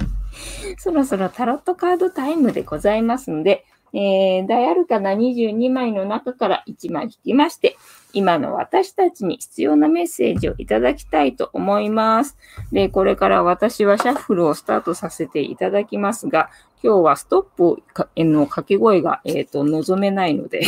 [0.79, 7.75] そろそろタロットカードタイムでございますので、えー、ダイアルカナ22枚の中から1枚引きまして、
[8.13, 12.37] 今の私たちに必要なメッセージをいただきたいと思います。
[12.71, 16.49] で、これから私はシャッフルをスタートさせていただきますが、
[16.83, 17.83] 今日はストップ
[18.17, 20.61] の掛け声が、えっ、ー、と、望めないので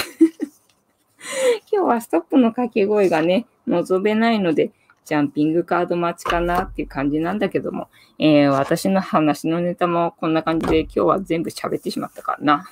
[1.71, 4.71] 今日はストップの掛け声がね、望めないので、
[5.05, 12.65] ジャンピングカード待ちかなっていう感じなんだけども、えー、私の話のネタもこんな感じで今日は全部喋ってしまったからな。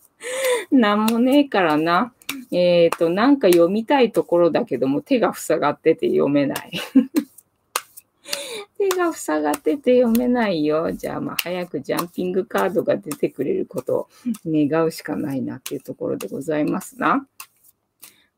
[0.70, 2.12] なんもねえからな。
[2.50, 6.72] えっ、ー、と、なんか読みたいところだけども手が塞がってて読めない。
[8.78, 10.92] 手が塞がってて読めないよ。
[10.92, 14.08] じゃあ、まあ、早くジャンピングカードが出てくれることを
[14.46, 17.26] 願うしかないなっていうところでございますな。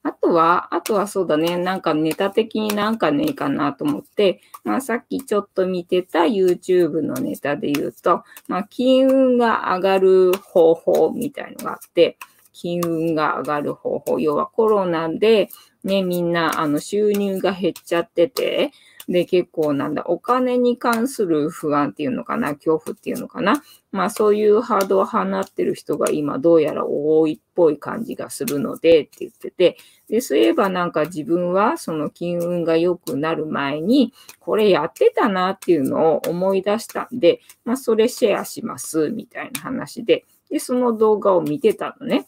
[0.07, 12.19] あとは、あとはそうだね、なんかネタ的になんかねえかなと思って、まあさっきちょっと見てた YouTube のネタで言うと、まあ金運が上がる方法みたいのがあって、
[12.57, 15.51] 金運が上がる方法、要はコロナで
[15.85, 18.73] ね、みんなあの収入が減っちゃってて、
[19.09, 23.63] で、結構なんだ、お金に関する不安っていうのかな、恐怖っていうのかな。
[23.93, 29.77] まあそういうハードを放ってる人が今どうやら多いっぽい感じがするのでって言ってて、
[30.09, 42.27] で、そういえばなんか自分はその金運が良くなる前に、これやってたなっていうのを思い出したんで、まあそれシェアしますみたいな話で、で、その動画を見てたのね。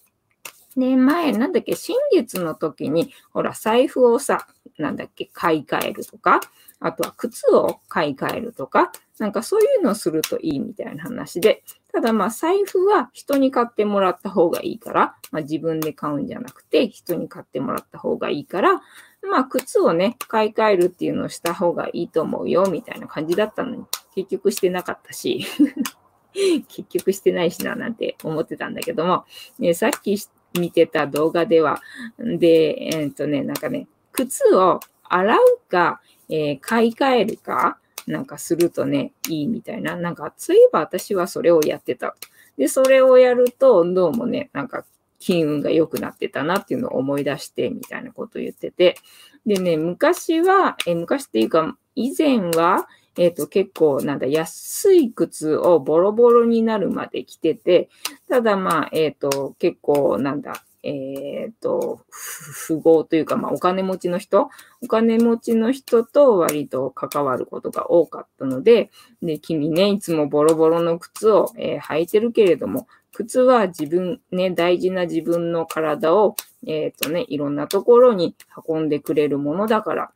[0.79, 4.47] で、前、なんだっけ、新月の時に、ほら、財布をさ、
[4.79, 6.41] なんだっけ、買い替えるとか、
[6.81, 18.75] あとは靴を買い替えるとか、なんかそういうのをするといいみたいな話で、ただまあ財布は人に買ってもらった方がいいから、まあ、自分で買うんじゃなくて人に買ってもらった方がいいから、
[19.29, 25.45] まあ靴をね、買い替えるっていうのをした方がいいと思うよみたいな感じだったのに、結局してなかったし、
[26.69, 29.25] 結局してないしななんて思ってたんだけども、
[29.59, 30.17] ね、さっき
[30.54, 31.80] 見てた動画では、
[32.18, 39.96] で、えー、っとね、なんかね、靴を洗うか、えー、買い替えるか、なんかするとね、いいみたいな。
[39.96, 42.16] なんか、そういえば私はそれをやってた。
[42.56, 44.84] で、それをやると、どうもね、なんか、
[45.20, 48.96] 金運が良くなってたなっていうのを思い出して、みたいなことを言ってて。
[49.46, 57.88] でね、昔は、え昔っていうか、以前は、えっ、ー、と、結構、なんだ、安い靴をボロボロになるまで着てて、
[58.28, 62.00] ただまあ、えっ、ー、と、結構、なんだ、えっ、ー、と、
[62.68, 64.48] 富豪というか、まあ、お金持ちの人、
[64.81, 78.37] お金持ちの人と割と関わることが多かったので、で、君ね、いつもボロボロの靴を、えー、履いてるけれども、靴は自分、ね、大事な自分の体を、えっ、ー、とね、いろんなところに
[78.68, 80.12] 運んでくれるものだから、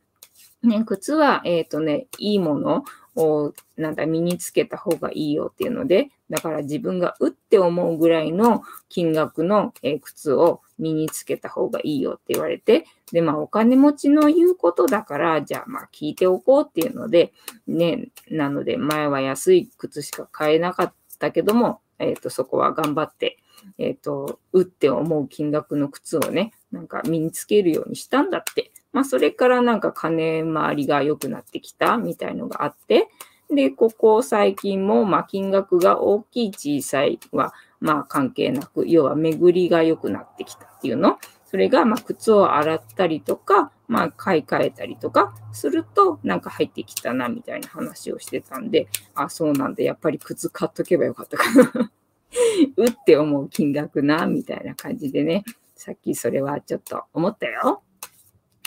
[0.63, 17.33] ね、靴は、えっ、ー、とね、いいものを、なんだ、身につけた方がいいよっていうので、だから自分がうって思うぐらいの金額の、え靴を身につけた方がいいよって言われて、で、まあお金持ちの言うことだから、じゃあまあ聞いておこうっていうので、
[17.67, 23.37] ね、なので前は安い靴しか買えなかったけども、えっ、ー、と、そこは頑張って、
[23.77, 28.72] えっ、と、うって思う金額の靴をね、なんか身につけるようにしたんだって。
[28.93, 33.09] まあそれからなんか金回りが良くなってきたみたいのがあって、
[33.49, 41.19] で、ここ最近も、まあ、金額が大きい小さいは、まあ、関係なく、要は巡りが良くなってきたっていうの。
[41.45, 51.91] それが、まあ、靴を洗ったりとか、まあ、買い替えたりとかすると、なんか入ってきたな、みたいな話をしてたんで、あ、そうなんで、やっぱり靴買っとけばよかったかな。
[52.77, 55.43] うって思う金額な、みたいな感じでね、
[55.75, 57.83] さっきそれはちょっと思ったよ。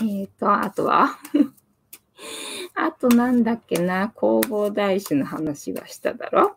[0.03, 1.19] えっ、ー、と、あとは？
[2.75, 6.57] あとなんだっけな、弘法大師の話はしただろ？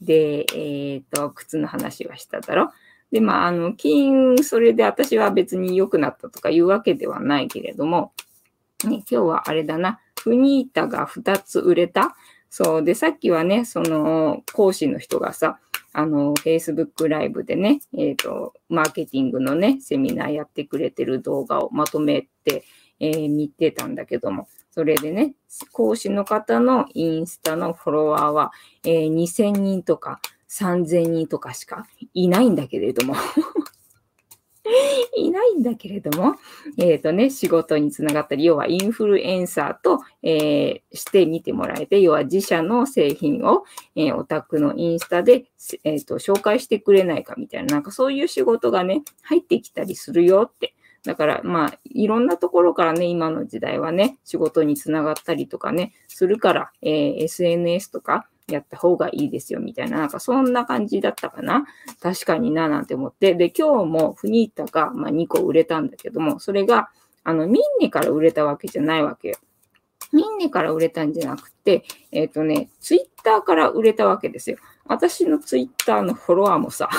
[0.00, 2.70] で、えっ、ー、と、靴の話はしただろ？
[3.10, 8.12] で、まあ、あの、金、それで私は別に良くなったとかいうわけではないけれども、
[8.84, 12.16] ね、今日はあれだな、フニータが2つ売れた？
[12.50, 12.84] そう。
[12.84, 15.58] で、さっきはね、その、講師の人がさ、
[15.98, 22.64] あの、Facebook ライブでね、えっ、ー、と、マーケティングのね、セミナーやってくれてる動画をまとめて、
[23.00, 25.32] えー、見てたんだけども、それでね、
[25.72, 28.52] 講師の方のインスタのフォロワーは、
[28.84, 33.14] えー、2000人とか3000人とかしかいないんだけれども。
[35.16, 36.36] いないんだけれども、
[36.78, 45.46] えっ、ー、とね、仕事につながったり、要はインフルエンサーと、えー、して見てもらえて、要は自社の製品を、えー、オタクのインスタで、
[45.84, 50.74] えーと、紹介してくれないかみたいな、なんかそういう仕事がね、入ってきたりするよって。
[51.04, 61.66] だから、まあ、いろんなところからね、今の時代はね、仕事につながったりとかね、するから、え、SNS とか、やった方がいいですよ、みたいな、なんかそんな感じだったかな。
[62.00, 63.34] 確かにな、なんて思って。
[63.34, 66.88] で、今日もフニータが、まあ、2個売れたんだけども、それが、
[67.24, 69.36] あの、ミンネから売れたわけじゃないわけよ。
[70.12, 71.82] ミンネから売れたんじゃなくて、
[72.12, 74.58] えっ、ー、とね、ツイッターから売れたわけですよ。
[74.84, 76.88] 私のツイッターのフォロワーもさ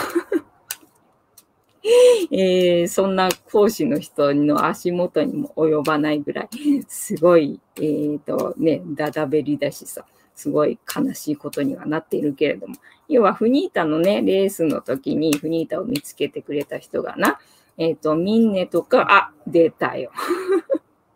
[2.31, 6.49] えー、そんな講師の人の足元にも及ばないぐらい、
[6.89, 10.05] すごい、えっ、ー、とね、だだべりだしさ、
[10.37, 12.75] すごい悲しいことにはなっているけれども、
[13.09, 17.39] 要はフニータのね、レースの時にフニータを見つけてくれた人がな、
[17.77, 20.11] えっ、ー、と、ミンネとか、あ、出たよ。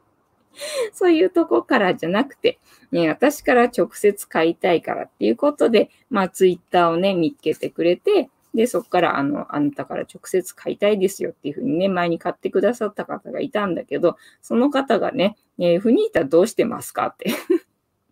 [0.91, 2.59] そういうとこからじゃなくて、
[2.91, 17.07] ね、私から直接買いたいからっていうことで、まあ、ツイッターをね、見つけてくれて、で、そこから、あの、あなたから直接買いたいですよっていうふうにね、前に買ってくださった方がいたんだけど、その方がね、えー、フニータどうしてますか？
[17.07, 17.29] って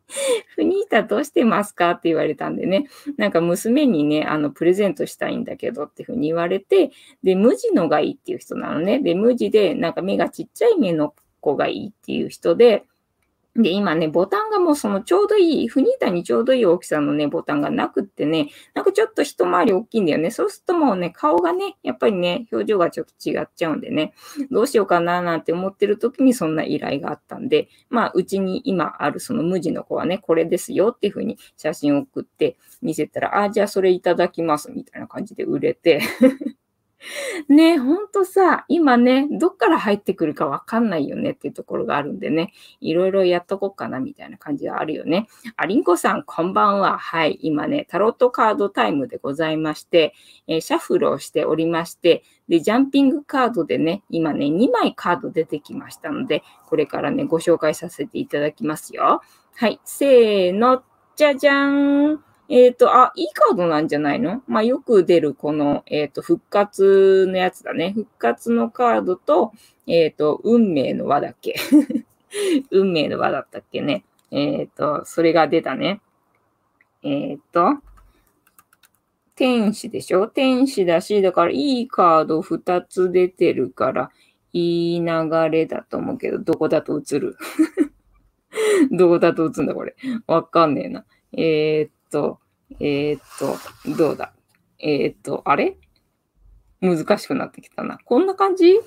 [0.56, 1.92] フニータどうしてますか？
[1.92, 6.92] って言われたんでね、なんか娘にね、あの、プレゼントしたいんだけどっていうふうに言われて、
[7.24, 9.00] で、無地のがいいっていう人なのね。
[9.00, 12.86] で、無地で、なんか目がちっちゃい目の子がいいっていう人で、
[13.56, 20.32] で、今ね、ボタンがもうそのちょうどいい、フニータにちょうどいい大きさのね、ボタンがなくってね、なんかちょっと一回り大きいんだよね。
[20.32, 24.14] そうするともうね、顔がね、やっぱりね、表情がちょっと違っちゃうんでね、
[24.52, 36.02] どうしようかななんて思ってる時にそんな依頼があったんで、まあ、うちに今あるその無地の子はね、これですよっていうふうに写真を送って見せたら、あ、じゃあそれいただきますみたいな感じで売れて
[37.48, 45.28] ねえ、ほんとさ、今ね、どっから入ってくるかわかんないよねっていうところがあるんでね、いろいろやっとこうかなみたいな感じはあるよね。
[45.56, 46.98] ありんこさん、こんばんは。
[46.98, 50.14] はい、今ね、タロットカードタイムでございまして、
[50.48, 59.22] えー、シャッフルをしておりまして、で、ジャンピングカードでね、今ね、2枚カード出てきましたので、これからね、ご紹介させていただきますよ。
[59.56, 60.84] はい、せーの、
[61.16, 62.29] じゃじゃーん。
[62.52, 64.42] えっ、ー、と、あ、いいカードなんじゃないの？
[64.48, 67.92] まあ、よく出るこの、えっ、ー、と、復活のやつだね。
[67.94, 69.54] 復活のカードと、
[69.86, 71.54] えっ、ー、と、運命の輪だっけ？
[72.72, 74.04] 運命の輪だったっけね。
[74.32, 76.02] えっ、と、それが出たね。
[77.04, 77.78] えっ、と、
[79.36, 80.28] 天使でしょ？
[80.28, 84.12] 天使だし、だからいいカード2つ出てるから、
[84.54, 87.38] いい流れだと思うけど、どこだと映る？
[88.92, 89.96] どこだと映るんだ、これ？
[90.26, 91.06] わかんねえな。
[91.32, 92.40] えー、と、
[92.80, 94.34] えー、っと、どうだ？
[94.80, 95.78] えー、っと、あれ？
[96.82, 97.98] 難しくなってきたな。
[98.06, 98.80] こんな感じ？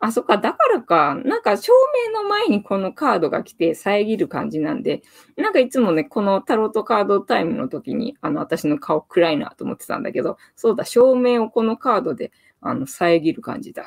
[0.00, 1.16] あ、そっか、だからか。
[1.24, 1.72] なんか、照
[2.06, 5.02] 明の前にこのカードが来て遮る感じなんで、
[5.36, 13.86] なんかいつもね、このタロットカードタイムの時に、あの、私の顔暗いなと思ってたんだけど、そうだ、照明をこのカードで、あの、遮る感じだ。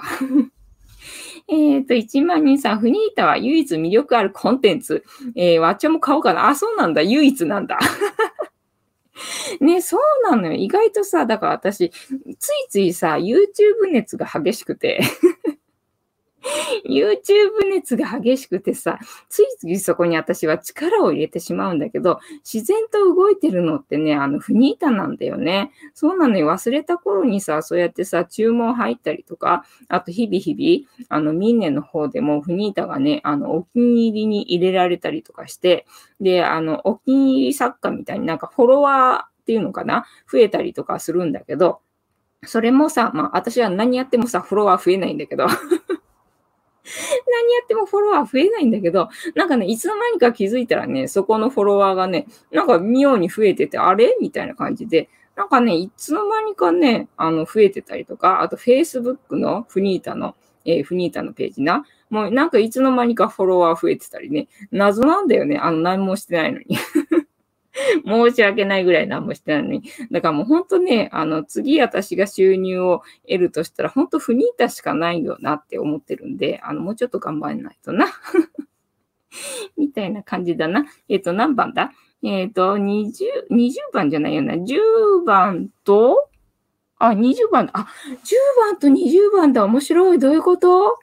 [1.51, 5.03] えっと、1万人さん、フニータは唯一魅力あるコンテンツ。
[5.35, 6.47] えー、わっちゃも買おうかな。
[6.47, 7.01] あ、そうなんだ。
[7.01, 7.77] 唯一なんだ。
[9.59, 10.53] ね、そうなのよ。
[10.53, 11.89] 意外とさ、だから私、
[12.39, 15.01] ついついさ、YouTube 熱が激しくて
[16.87, 25.71] YouTube 熱が激しくてさ、ついついそこに私は力を入れてしまうんだけど、自然と動いてるのってね、あの、フニータなんだよね。
[25.93, 26.47] そうなのよ。
[26.49, 35.85] 忘れた頃にさ、そうやってさ、注文入ったりとか、あと日々日々、あの、ミンネの方でもフニータがね、あの、お気に入りに入れられたりとかして、
[36.19, 40.05] で、あの、お気に入り作家みたいになんかフォロワーっていうのかな？
[40.31, 41.81] 増えたりとかするんだけど、
[42.45, 45.47] それもさ、まあ私は何やってもさ、フォロワー増えないんだけど
[47.29, 54.15] 何やってもフォロワー増えないんだけど、なんかね、いつの間にか気づいたらね、そこのフォロワーがね、なんか妙に増えてて、あれ？
[54.19, 60.35] みたいな感じで、なんかね、いつの間にかね、あの、増えてたりとか、あと Facebook のフニータの、
[60.65, 65.57] えー、フニータのページな、もうなんかいつの間にかフォロワー増えてたりね、謎なんだよね。
[65.57, 66.77] あの、何もしてないのに
[68.05, 69.83] 申し訳ないぐらい何もしてないのに。
[70.11, 78.07] だからもう本当ね、あの、次私が収入を得るとしたら、本当フニータしかないよなって思ってるんで、あの、もうちょっと頑張らないとな。
[79.77, 80.85] みたいな感じだな。
[81.07, 81.91] えっ、ー、と、何番だ？
[82.23, 84.55] えっ、ー、と、20、20番じゃないよな。
[84.55, 86.29] 10番と、
[86.97, 87.71] あ、20番だ。
[87.73, 89.63] あ、10番と20番だ。
[89.63, 90.19] 面白い。
[90.19, 90.99] どういうこと？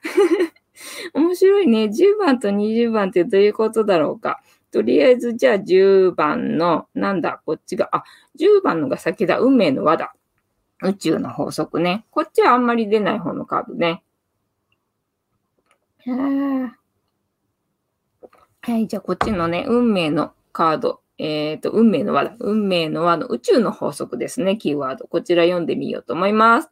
[1.13, 1.85] 面白いね。
[1.85, 4.41] 10番と20番ってどういうことだろうか。
[4.71, 8.03] とりあえず、じゃあ10番の、なんだ、こっちが、あ、
[8.39, 9.39] 10番のが先だ。
[9.39, 10.13] 運命の輪だ。
[10.83, 12.05] 宇宙の法則ね。
[12.11, 14.03] こっちはあんまり出ない方のカードね。
[18.61, 21.01] はい、じゃあこっちのね、運命のカード。
[21.17, 22.35] えっ、ー、と、運命の輪だ。
[22.39, 25.05] 運命の輪の宇宙の法則ですね、キーワード。
[25.07, 26.69] こちら読んでみようと思います。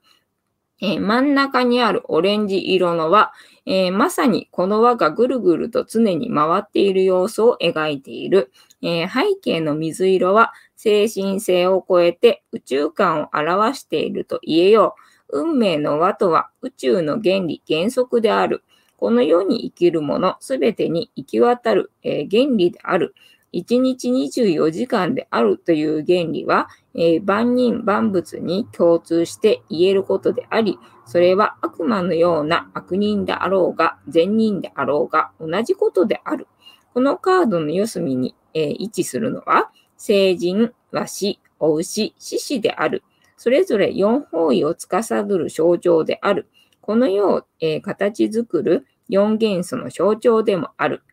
[0.80, 3.32] えー、真ん中にあるオレンジ色の輪、
[3.66, 8.52] えー、まさにこの輪がぐるぐると常に回っている様子を描いている。
[8.82, 14.96] えー、背景の水色は精神性を超えて宇宙観を表していると言えよ
[15.30, 15.40] う。
[15.40, 18.64] 運命の輪とは宇宙の原理、原則である。
[18.98, 23.14] この世に生きるものすべてに行き渡る、えー、原理である。
[23.54, 36.48] 1日24時間であるという原理は、えー、万人万物に共通して言えることであり、それは悪魔のような悪人であろうが、善人であろうが、同じことである。
[36.94, 43.04] このカードの四隅に、えー、位置するのは、聖人、和紙、お牛、獅子である。
[43.38, 46.48] それぞれ四方位を司る象徴である。
[46.82, 51.04] この世を、えー、形作る四元素の象徴でもある。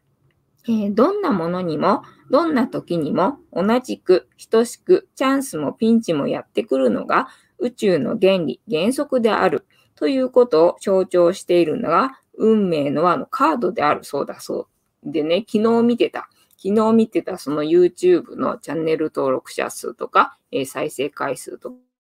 [0.66, 14.68] えー、どんなものにも、どんな時にも同じく等しくチャンスもピンチもやってくるのが宇宙の原理、原則であるということを象徴しているのが運命の輪のカードであるそうだそ
[15.04, 15.10] う。
[15.12, 16.28] でね、昨日見てた。
[16.56, 21.72] 昨日見てたその YouTube のチャンネル登録者数とか、えー、再生回数と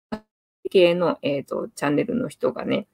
[0.09, 0.23] か、
[0.69, 2.87] 系の、えーとチャンネルの人がね、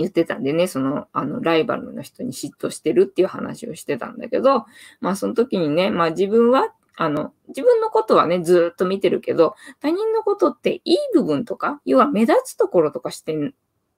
[0.00, 4.66] 言ってたんでね、その、あの、ライバルの人に嫉妬してるっていう話をしてたんだけど、
[5.00, 13.54] まあその時にね、まあ自分は、あの、自分のことはね、ずっと見てるけど、他人のことっていい部分とか、要は目立つところとかしてん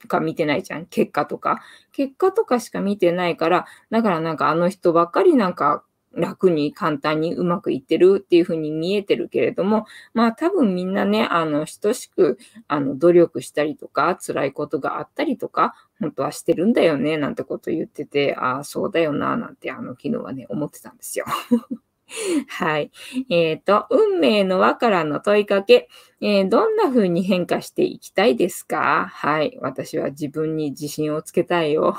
[0.08, 0.86] か見てないじゃん。
[0.86, 1.62] 結果とか。
[1.92, 5.84] 結果とかしか見てないから、だからなんかあの人ばっかりなんか
[6.14, 12.38] 楽に簡単にうまくいってるっていうふうに見えてるけれども、まあ多分みんなね、あの、等しく、
[12.68, 21.24] あの、努力したりとか、辛いことがあったりとか、本当はしてるんだよね、なんてこと言ってて、ああ、そうだよな、なんて、あの、昨日はね、思ってたんですよ。
[22.48, 22.90] はい。
[23.30, 25.88] えっ、ー、と、運命の輪からの問いかけ、
[26.20, 29.06] えー、どんな風に変化していきたいですか？
[29.10, 29.56] はい。
[29.62, 31.96] 私は自分に自信をつけたいよ。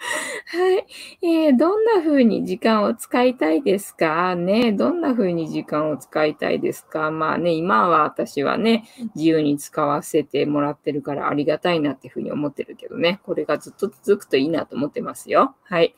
[0.46, 0.86] はい。
[1.22, 4.34] えー、どんな風に時間を使いたいですか？
[4.34, 4.72] ね。
[4.72, 7.10] どんな風に時間を使いたいですか？
[7.10, 8.84] まあね、今は私はね、
[9.14, 13.20] 自由に使わせてもらってるからありがたいなっていう風に思ってるけどね。
[13.24, 15.54] これがずっと続くといいなと思ってますよ。
[15.64, 15.94] はい。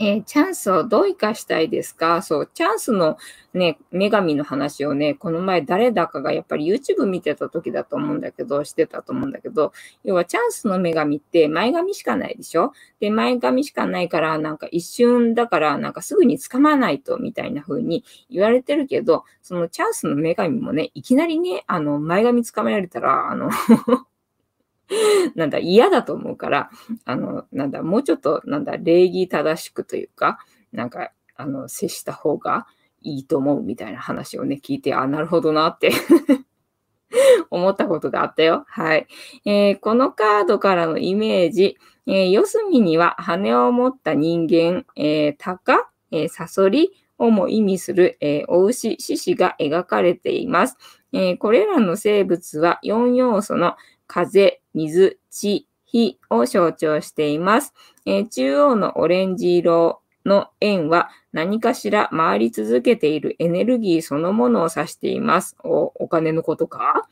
[0.00, 2.22] えー、チャンスをどう生かしたいですか？
[2.22, 3.16] そう、チャンスの
[3.52, 9.72] ね、女神の話をね、この前誰だかがやっぱり YouTube 見てた時だと思うんだけど、してたと思うんだけど、
[10.04, 12.72] 要はチャンスの女神って前髪しかないでしょ？
[13.00, 23.50] で、前髪しかないから、なんか一瞬だから、なんかすぐに掴まないと、みたいな風に言われてるけど、そのチャンスの女神もね、いきなりね、あの、前髪掴められたら、あの
[25.34, 26.70] なんだ、嫌だと思うから、
[27.04, 30.38] あの、なんだ、もうちょっと、なんだ、礼儀正しくというか、
[30.72, 32.66] なんか、あの、接した方が
[33.00, 35.92] いいと思うみたいな話をね、聞いて、あ、なるほどなって
[37.50, 38.64] 思ったことがあったよ。
[38.68, 39.06] はい。
[39.44, 41.76] えー、このカードからのイメージ、
[42.06, 50.76] えー、四隅には羽を持った人間、えー、鷹、えー、サソリをも意味する、えー、お牛、獅子が描かれています。
[51.12, 53.76] えー、これらの生物は4要素の
[54.06, 57.74] 風、水、地、火を象徴しています。
[58.06, 65.56] えー、中央のオレンジ色の円は何かしら回り続けているエネルギーそのものを指しています。
[65.64, 67.08] おお金のことか？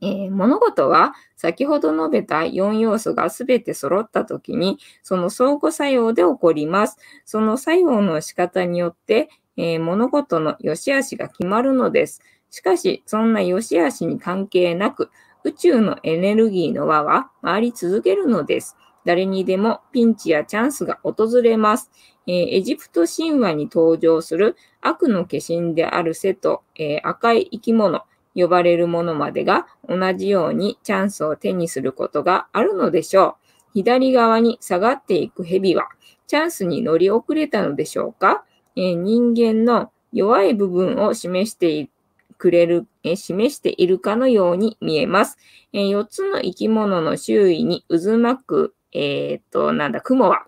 [0.00, 6.98] えー、物事は先ほど述べた4要素がすべて揃ったときに、その相互作用で起こります。
[7.24, 12.20] その作用の仕方によって、えー、物事の良し悪しが決まるのです。
[12.50, 15.10] しかし、そんな良し悪しに関係なく、
[15.44, 18.76] 宇宙のエネルギーの輪は回り続けるのです。
[19.04, 21.90] 誰にでもピンチやチャンスが訪れます。
[22.26, 28.02] えー、エジプト神話に登場する悪の化身である瀬と、えー、赤い生き物、
[28.34, 33.44] 呼ばれるものまでが同じようにチャンスを手にすることがあるのでしょう。
[33.74, 35.88] 左側に下がっていく蛇は
[36.26, 38.44] チャンスに乗り遅れたのでしょうか、
[38.76, 41.90] えー、人間の弱い部分を示して
[42.38, 45.38] くれる、え示しているかのように見えます。
[45.72, 50.46] えー、4つの生き物の周囲に渦巻く、えー、っと、なんだ、雲は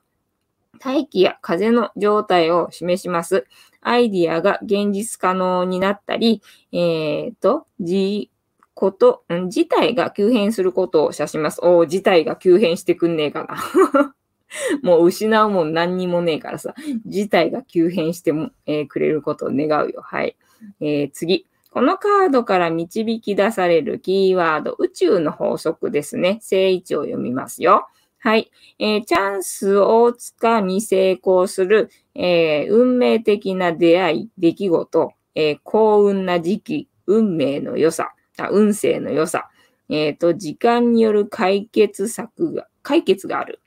[0.79, 3.47] 大気や風の状態を示します。
[3.81, 8.31] アイディアが現実可能になったり、えっ、ー、と、じ、
[8.75, 11.61] こと、ん、事態が急変することを指します。
[11.63, 14.15] お事態が急変してくんねえかな。
[14.83, 16.75] もう失うもん何にもねえからさ、
[17.07, 20.03] 事態が急変しても、えー、くれることを願うよ。
[20.03, 20.37] はい。
[20.81, 21.47] えー、次。
[21.77, 26.39] このカードから導き出されるキーワード、宇宙の法則ですね。
[26.41, 27.87] 正位置を読みますよ。
[28.19, 28.51] はい。
[28.79, 39.51] えー、チャンスをつかみ成功する、えー、運命的な出会い、出来事、えー、幸運な時期、運命の良さ、あ運勢の良さ、
[39.91, 43.61] えっ、と、時間による解決策が、解決がある。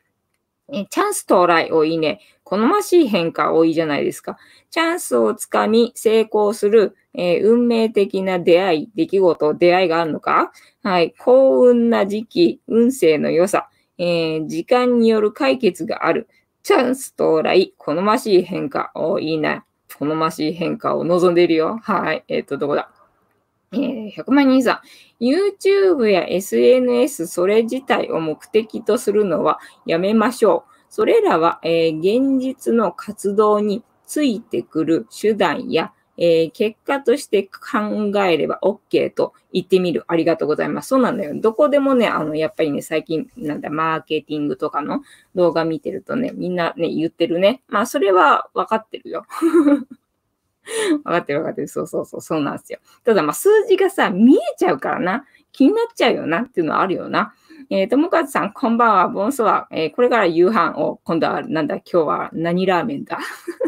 [0.74, 2.22] えチャンス到来多いね。
[2.50, 4.40] 好ましい変化多いじゃないですか。
[4.72, 10.52] チャンスをつかみ成功する、えー、運命的な出会い、出来事、出会いがあるのか？
[10.82, 11.14] はい。
[11.20, 13.70] 幸運な時期、運勢の良さ、
[14.00, 16.28] えー、時間による解決がある。
[16.64, 18.92] チャンス到来、好ましい変化。
[18.96, 19.64] おいいな。
[20.00, 21.78] 好ましい変化を望んでいるよ。
[21.84, 22.24] はい。
[22.28, 22.90] えっ、と、どこだ？
[23.74, 24.82] えー、100万人さ
[25.20, 25.24] ん。
[25.24, 30.69] YouTube や SNS それ自体を目的とするのはやめましょう。
[30.90, 40.04] それらは、え、現実の活動についてくる手段やえー、結果として考えれば OK と言ってみる。
[40.10, 40.90] ありがとうございます。
[40.90, 41.34] そうなんだよ。
[41.40, 45.02] どこでもね、あの、やっぱりね、最近、なんだ、マーケティングとかの
[45.34, 47.62] 動画見てるとね、みんなね、言ってるね。
[47.70, 49.26] まあ、それは分かってるよ。
[51.04, 51.70] 分かってる分かってる。
[51.70, 52.80] そうそうそう、そうなんですよ。
[53.06, 55.26] ただ、まあ、数字がさ、見えちゃうからな。
[55.54, 57.34] 気になっちゃうよなっていうのはあるよな。
[57.72, 59.08] えー、ともかずさん、こんばんは。
[59.10, 63.20] ボンスは、えー、これから夕飯を、今度は、なんだ、今日は何ラーメンだ？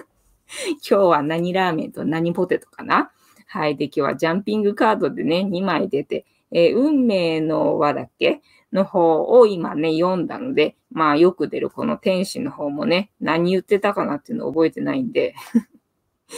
[0.82, 3.12] 今日は何ラーメンと何ポテトかな？
[3.46, 3.76] はい。
[3.76, 8.42] で、今日はジャンピングカードでね、2枚出て、えー、運命の輪だっけ？
[8.74, 15.36] の方を今ね、読んだので、まあよく出るこの天使の方もね、何言ってたかなっていうのを覚えてないんで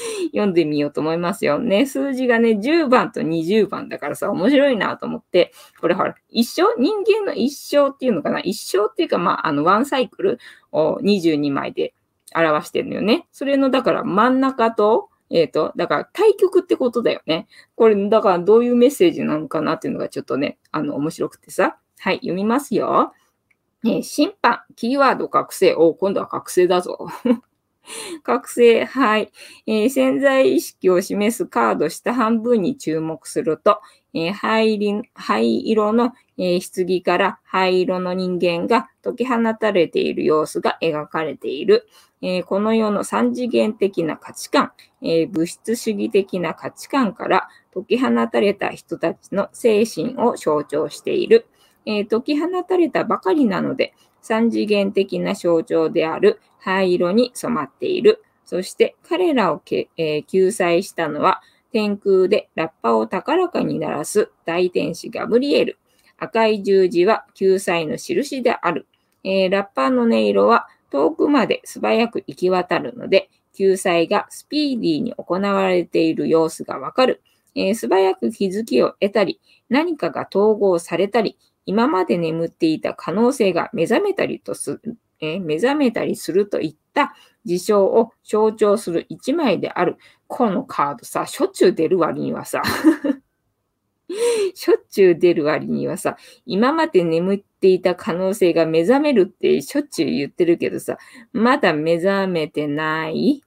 [0.31, 1.59] 読んでみようと思いますよ。
[1.59, 6.63] ね、数字がね、10番と20番だからさ、面白いなと思って、これほら、一生？
[6.77, 8.39] 人間の一生っていうのかな？
[8.39, 10.39] 一生っていうか、まあ、あの、ワンサイクル
[10.71, 11.93] を22枚で
[12.35, 13.27] 表してるのよね。
[13.31, 17.47] それの、だから真ん中と、えっ、ー、と、だから対局ってことだよね。
[17.75, 21.77] これ、だからどういうメッセージなのかなっていうのがちょっとね、あの、面白くてさ。
[21.99, 23.13] はい、読みますよ。
[23.85, 25.73] えー、審判、キーワード覚醒。
[25.73, 27.07] お、今度は覚醒だぞ。
[28.23, 29.31] 覚醒、はい、
[29.67, 33.81] えー、潜在意識を示すカード下半分に注目すると、
[34.13, 34.79] えー、灰
[35.13, 41.87] 灰色の、えー、棺から灰色の人間が解き放たれている様子が描かれている。
[42.21, 44.71] えー、この世の三次元的な価値観、
[45.01, 51.47] え物質主義的な価値観から解き放たれた人たちの精神を象徴している。
[51.85, 58.23] え解き放たれたばかりなので、三次元的な象徴である灰色に染まっている。
[58.45, 61.41] そして彼らを、えー、救済したのは
[61.71, 65.79] 天空でラッパを高らかに鳴らす大天使ガブリエル。
[66.17, 68.87] 赤い十字は救済の印である。
[69.23, 77.21] えー、ラッパーの音色は遠くまで素早く行き渡るので、救済がスピーディーに行われている様子がわかる。
[77.55, 84.79] えー、素早く気づきを得たり、何かが統合されたり、今まで眠っていた可能性が目覚めたりとす、
[85.23, 87.13] え、目覚めたりするといった
[87.45, 89.97] 事象を象徴する一枚である。
[90.27, 92.61] このカードさ、しょっちゅう出る割にはさ
[94.55, 100.97] しょっちゅう出る割にはさ、今まで眠っていた可能性が目覚めるってしょっちゅう言ってるけどさ、
[101.31, 103.41] まだ目覚めてない？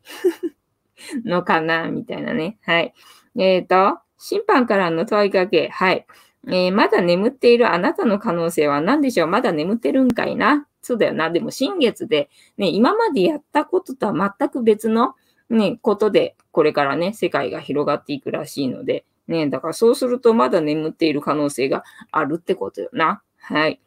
[1.24, 1.90] のかな？
[1.90, 2.58] みたいなね。
[2.62, 2.94] はい。
[3.38, 5.68] えっ、ー、と、審判からの問いかけ。
[5.68, 6.06] はい。
[6.48, 9.26] えー、まだ眠っているあなたの可能性は何でしょう？
[9.28, 10.66] まだ眠ってるんかいな？
[10.86, 11.30] そうだよな。
[11.30, 15.14] でも新月で、ね、今までやったこととは全く別の、
[15.50, 23.22] ね、ことで、これからね、世界が広がっていくらしいので、ね、だからそうするとまだ眠っている可能性があるってことよな。
[23.38, 23.80] はい。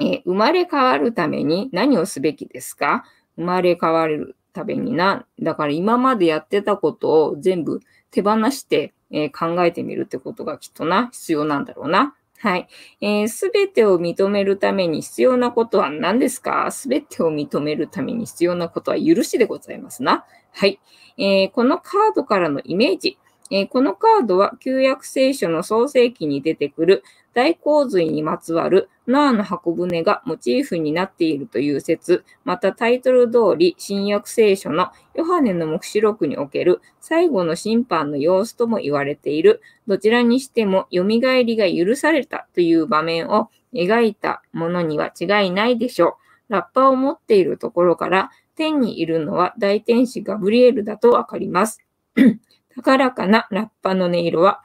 [0.00, 3.04] え、生まれ変わるために何をすべきですか？
[3.36, 5.26] 生まれ変わるためにな。
[5.40, 12.14] だから今までやってたことを全部手放して、え、考えてみるってことがきっとな、必要なんだろうな。
[12.42, 13.28] はい。
[13.28, 16.72] す、え、べ、てを認めるために必要なことは何ですか？
[16.72, 20.24] すべてを認めるために必要なことは許しでございますな。
[20.50, 20.80] はい。
[21.16, 23.16] えー、このカードからのイメージ。
[23.52, 27.04] えー、このカードは旧約聖書の創世記に出てくる
[27.34, 46.18] 大洪水にまつわるノアの箱舟がモチーフになっているという説、またタイトル通り新約聖書のヨハネの目視録における最後の審判の様子とも言われている、どちらにしても蘇りが許されたという場面を描いたものには違いないでしょ
[46.48, 46.52] う。
[46.52, 51.80] ラッパを持っているところから天にいるのは大天使ガブリエルだとわかります。
[52.76, 54.62] 高らかなラッパの音色は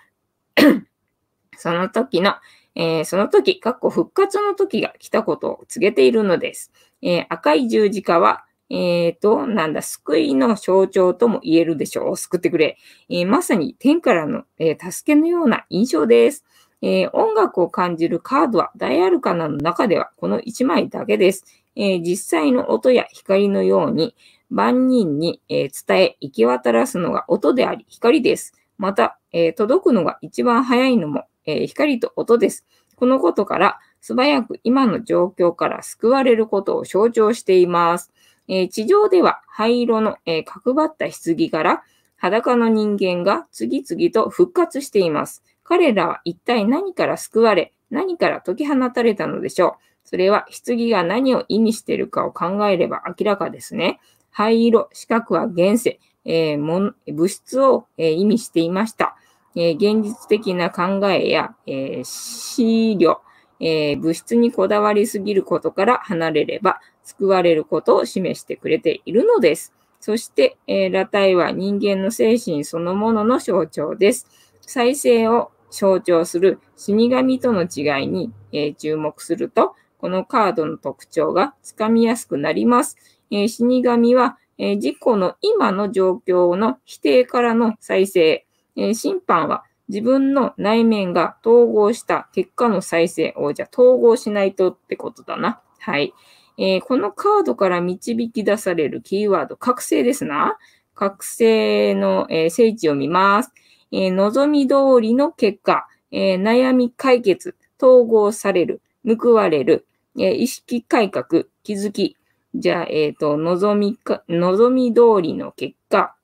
[1.57, 2.35] その時の
[2.79, 6.71] えー、その時、かっこ復活の時が来たことを告げているのです。
[7.01, 12.15] えー、赤い十字架は、えっ、ー、と、なんだ、救いの象徴とも言えるでしょう。
[12.15, 12.77] 救ってくれ。
[13.09, 16.45] えまさに天からの、え助けのような印象です。
[16.83, 21.45] え音楽を感じるカードはダイアルカナの中ではこの1枚だけです。
[21.75, 24.15] え実際の音や光のように
[24.51, 28.53] 万人に、え伝え行き渡らすのが音であり光です。
[28.77, 32.67] また、え届くのが一番早いのもえー、光と音です。
[32.95, 38.11] このことから、素早く今の状況から救われることを象徴しています。
[38.47, 41.83] えー、地上では灰色の、えー、角張った棺から
[42.15, 45.43] 裸の人間が次々と復活しています。
[45.63, 49.71] 彼らは一体何から救われ、何から解き放たれたのでしょう。
[50.05, 53.99] それは棺が何を意味しているかを考えれば明らかですね。
[54.31, 59.17] 灰色、四角は現世、えー、物質を、えー、意味していました。
[59.59, 63.21] え、現実的な考えや、えー、資料、
[63.59, 69.73] え、物質にこだわりすぎることから離れれば救われることを示してくれているのです。
[69.99, 74.27] そして、えー、裸体は人間の精神そのものの象徴です。
[74.61, 82.95] 再生を象徴する死神との違いに、え、注目すると、このカードの特徴がつかみやすくなります。
[83.31, 88.46] え、死神は、えー、自己の今の状況の否定からの再生、
[88.77, 95.61] えー、審判は自分の内面が統合した結果の再生を、じゃ統合しないとってことだな。
[95.79, 96.13] はい。
[96.57, 100.57] えー、このカードから導き出されるキーワード、覚醒ですな。
[100.95, 103.51] 覚醒の、えー、聖地を見ます。
[103.91, 109.85] えー、望み通りの結果、え、悩み解決、統合される、報われる、
[110.17, 112.17] え、意識改革、気づき。
[112.55, 116.15] じゃあ、えっ、と、望みか、望み通りの結果、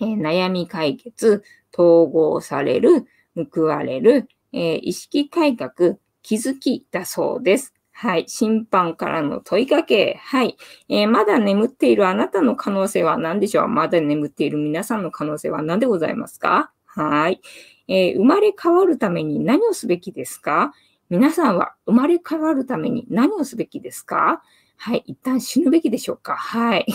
[0.00, 3.06] え、悩み解決、統合される、
[3.52, 7.74] 報われる、えー、意識改革、気づきだそうです。
[7.94, 8.24] はい。
[8.26, 10.18] 審判からの問いかけ。
[10.22, 10.56] はい。
[10.88, 13.68] えー、まだ眠っているあなたの可能性は何でしょう？
[13.68, 16.72] まだ眠っている皆さんの可能性は何でございますか？
[16.84, 17.40] はい、
[17.88, 20.72] えー、生まれ変わるために何をすべきですか？
[21.10, 24.42] 皆さんは生まれ変わるために何をすべきですか？
[24.76, 25.02] はい。
[25.06, 26.34] 一旦死ぬべきでしょうか？
[26.34, 26.86] はい。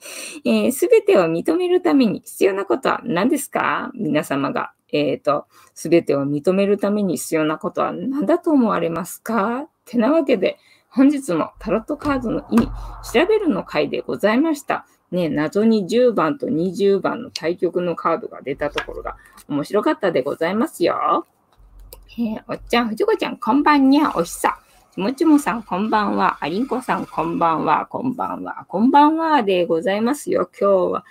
[0.00, 3.90] す、べ、てを認めるために必要なことは何ですか？
[3.94, 9.68] 皆様が、えっ、ー、と、すべてを認めるために必要なことは何だと思われますか？
[9.84, 14.86] てなわけで、本日もタロットカードの意味、調べるの回でございました。
[15.10, 19.16] ね、謎に10番と20番の対局のカードが出たところが
[19.48, 21.26] 面白かったでございますよ。
[22.18, 24.58] えー、おっちゃん、ふじこちゃん、こんばんにゃ、おひさ。
[24.96, 26.38] もちもさん、こんばんは。
[26.40, 27.84] ありんこさん、こんばんは。
[27.84, 28.64] こんばんは。
[28.66, 30.48] こんばんはでございますよ。
[30.58, 31.04] 今日は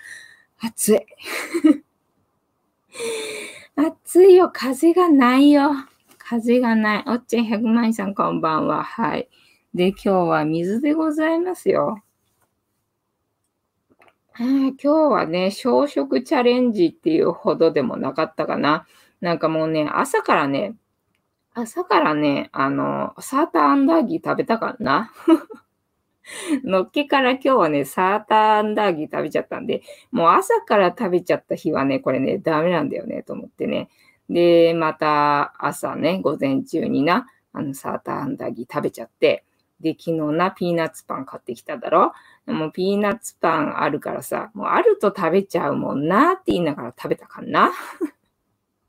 [0.59, 1.05] 暑い。
[3.77, 4.49] 暑いよ。
[4.51, 5.69] 風がないよ。
[6.17, 7.03] 風がない。
[7.05, 8.83] おっちゃん100万さん、こんばんは。
[8.83, 9.29] はい。
[9.75, 12.01] で、今日は水でございますよ。
[14.39, 18.87] 今日はね、朝食チャレンジっていうほどでもなかったかな。
[19.21, 20.75] なんかもうね、朝からね、
[21.57, 25.11] 朝からね、あの、サーターアンダーギー食べたかな？
[26.65, 29.81] のっけから今日はね、サーターアンダーギー食べちゃったんで、
[30.11, 33.89] もう朝から食べちゃった日はね、これね、ダメなんだよね、と思ってね。
[34.29, 39.45] で、また朝ね、午前中にな、あの、サーターアンダーギー食べちゃって、
[39.79, 42.11] で、昨日な、ピーナッツパン買ってきただろ？
[42.47, 47.71] もうピーナッツパンあるからさ、もうあると食べちゃうもんなって言いながら食べたかな？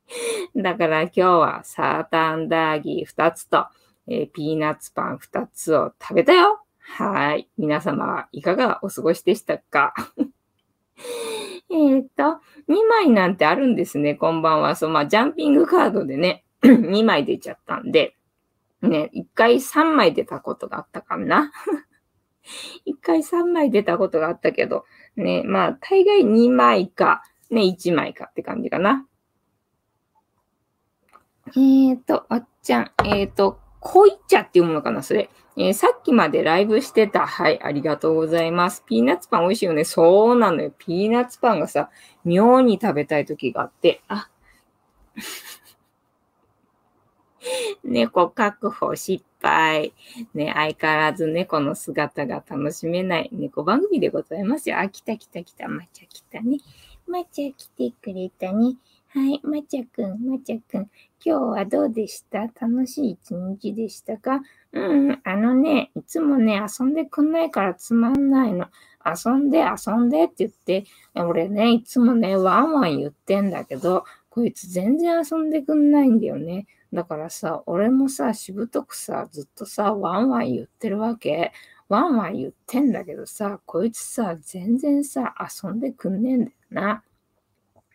[0.57, 3.67] だから今日はサーターアンダーギー2つと、
[4.09, 6.63] えー、ピーナッツパン2つを食べたよ。
[6.79, 7.49] はい。
[7.59, 9.95] 皆様はいかがお過ごしでしたか？
[11.69, 12.23] えっと、
[12.69, 14.15] 2枚なんてあるんですね。
[14.15, 14.77] こんばんは。
[14.77, 18.17] そう、まあ、ジャンピングカードでね、 2枚出ちゃったんで、
[18.83, 21.51] ね、1回3枚出たことがあったかな？
[22.87, 24.85] 1回3枚出たことがあったけど、
[25.17, 29.05] ね、まあ、大概2枚か、ね、1枚かって感じかな。
[31.49, 35.31] えっ、ー、と、あっちゃん、えっ、ー、と、濃い茶っていうものかな、それ。
[35.57, 37.27] えー、さっきまでライブしてた。
[37.27, 38.83] はい、ありがとうございます。
[38.87, 39.85] ピーナッツパン美味しいよね。
[39.85, 40.73] そうなのよ。
[40.77, 41.91] ピーナッツパンがさ、
[42.25, 44.29] 妙に食べたい時があって、あ、
[47.85, 49.95] 猫確保失敗。
[50.35, 54.79] ね、相変わらず猫の姿が楽しめない猫番組でございますよ。
[54.79, 55.69] あ、来た来た来た。
[55.69, 56.59] まちゃ来たね。
[57.07, 58.75] まちゃ来てくれたね。
[59.17, 60.91] はい、まちゃくん、まちゃくん。
[61.25, 62.41] 今日はどうでした？
[62.41, 64.43] 楽しい一日でしたか？
[64.75, 68.67] うん、あのね、いつもね、遊んでくんないからつまんないの。
[69.07, 76.67] 遊んで、遊んでって言って、俺ね、いつもね、ワンワン言ってんだけど、こいつ全然遊んでくんないんだよね。
[76.93, 81.53] だからさ、俺もさ、しぶとくさ、ずっとさ、ワンワン言ってるわけ。
[81.89, 87.03] ワンワン言ってんだけどさ、こいつさ、全然さ、遊んでくんねえんだよな。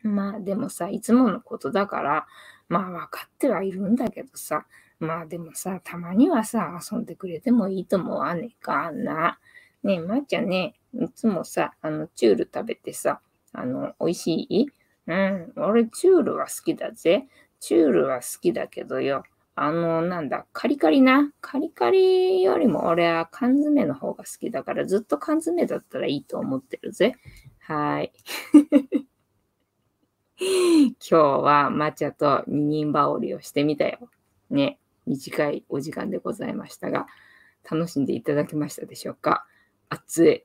[0.04, 2.28] まあでもさ、いつものことだから、
[2.70, 4.66] まあ分かってはいるんだけどさ、
[4.99, 9.39] まあでもさ、たまにはさ、遊んでくれてもいいと思わねえかな。
[9.84, 13.20] ねえ、まっちゃんね、いつもさ、あの、チュール食べてさ、
[13.54, 14.68] あの、美味しい？
[15.08, 17.28] うん、俺、チュールは好きだぜ。
[17.60, 19.24] チュールは好きだけどよ。
[19.56, 21.32] あの、なんだ、カリカリな？
[21.41, 27.16] カリカリよりも俺は缶詰の方が好きだから、ずっと缶詰だったらいいと思ってるぜ。
[27.60, 28.14] はい。
[30.43, 34.09] 今日は抹茶と二人羽織をしてみたよ。
[34.49, 37.05] ね、短いお時間でございましたが、
[37.69, 39.45] 楽しんでいただけましたでしょうか？
[39.89, 40.43] 暑い。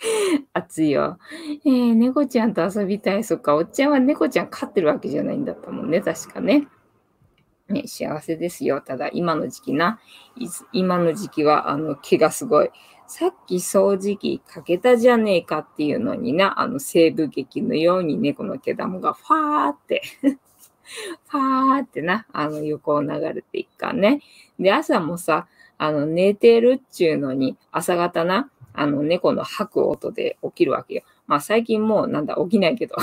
[0.52, 1.18] 暑いよ。
[1.64, 3.24] えー、猫ちゃんと遊びたい。
[3.24, 6.68] そっか、おっちゃんは猫ちゃん飼ってるわけじゃないんだったもんね、確かね。
[7.68, 8.82] ね、幸せですよ。
[8.82, 9.98] ただ、今の時期な。
[10.72, 12.70] 今の時期は、あの、毛がすごい。
[13.06, 20.02] さっき掃除機かけたじゃねえかっていうのにな、あの西部劇のように猫の毛玉がファーって
[21.28, 24.20] ファーってな、あの横を流れていくかね。
[24.58, 25.46] で、朝もさ、
[25.78, 31.02] あの寝てるっちゅうのに、朝方な、あの猫の吐く音で起きるわけよ。
[31.26, 32.96] まあ最近もうなんだ起きないけど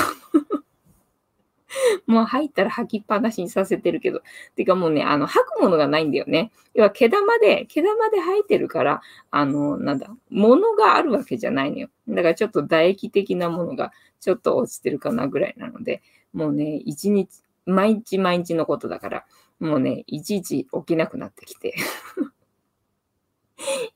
[2.05, 4.21] もう入ったら吐きっぱなしにさせてるけど。
[4.55, 6.51] てかもうね、あの、吐くものがないんだよね。
[6.73, 11.89] 要は毛玉で、毛玉で吐いてるから、あの、なんだ、物があるわけじゃないのよ。
[12.07, 16.01] だからちょっと唾液的なものがちょっと落ちてるかなぐらいなので、
[16.33, 19.25] もうね、一日、毎日毎日のことだから、
[19.59, 21.75] もうね、いちいち起きなくなってきて。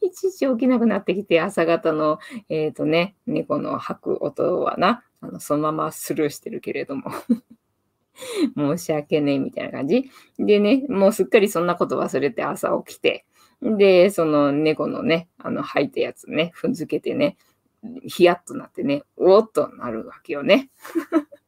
[0.02, 2.20] いちいち起きなくなってきて、朝方の、
[2.50, 7.12] えっ、ー、とね、猫の吐く音はな、あのそのままスルーしてるけれども
[8.58, 10.10] 申し訳ねえみたいな感じ。
[10.38, 13.26] でね、もうすっかりそんなこと忘れて朝起きて、
[13.62, 17.38] で、その猫のね、あの吐いたやつね、踏んづけてね、
[18.06, 20.70] ヒヤッとなってね、おっとなるわけよね。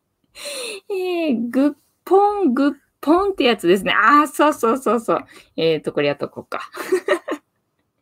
[0.89, 3.91] えー、グッポン、グッポンってやつですね。
[3.91, 5.25] ああ、そうそうそうそう。
[5.55, 6.61] えっ、ー、と、これやっとこうか。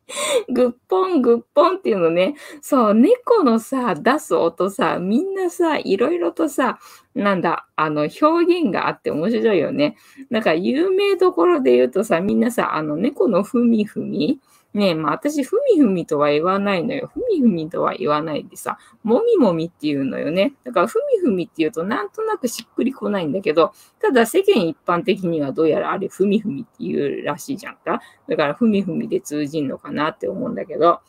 [0.49, 2.35] グッポン、グッポンっていうのね。
[2.61, 6.79] そう、猫のさ、出す音さ、みんなさ、いろいろとさ、
[7.15, 8.27] なんだ、あの、表
[8.61, 9.95] 現があって面白いよね。
[10.29, 14.39] なんか、有名どころで言うとさ、みんなさ、あの、猫のふみふみ
[14.75, 17.09] ねえ、まあ私、ふみふみとは言わないのよ。
[17.13, 20.53] ふみふみとは言わないでさ、もみもみっていうのよね。
[20.65, 23.71] だから、ふみふみって言うとなんとなくしっくりこないんだけど、
[24.01, 28.01] ただ世間一般的にはどうやらあれ、ふみふみって言うらしいじゃんか。
[28.27, 30.99] だから、ふみふみで通じんのかなって思うんだけど、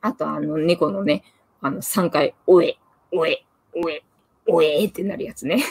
[0.00, 1.24] あと、あの、猫のね、
[1.60, 2.78] あの、3回、おえ、
[3.12, 3.44] おえ、
[3.74, 4.02] おえ、
[4.46, 5.62] おえってなるやつね。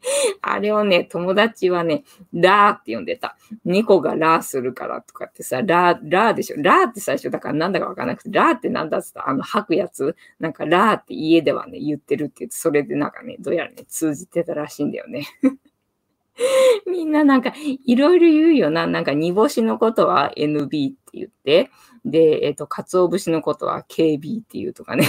[0.42, 3.36] あれをね、友達はね、ラーって呼んでた。
[3.64, 6.56] 猫がラーするからとかってさ、ラー、ラーでしょ。
[6.58, 9.28] ラーって最初だからなんだかわからなくて、ラーってなんだっつった？
[9.28, 15.26] あの吐くやつ、なんかラーって家ではね、言ってるって言って、それでなんかね、どうやらね、通じてたらしいんだよね。
[16.86, 17.52] みんななんか
[17.84, 18.86] いろいろ言うよな。
[18.86, 21.70] なんか煮干しのことは NB って言って、
[22.04, 25.04] で、えっ、ー、と、鰹節のことは KB って言うとかね。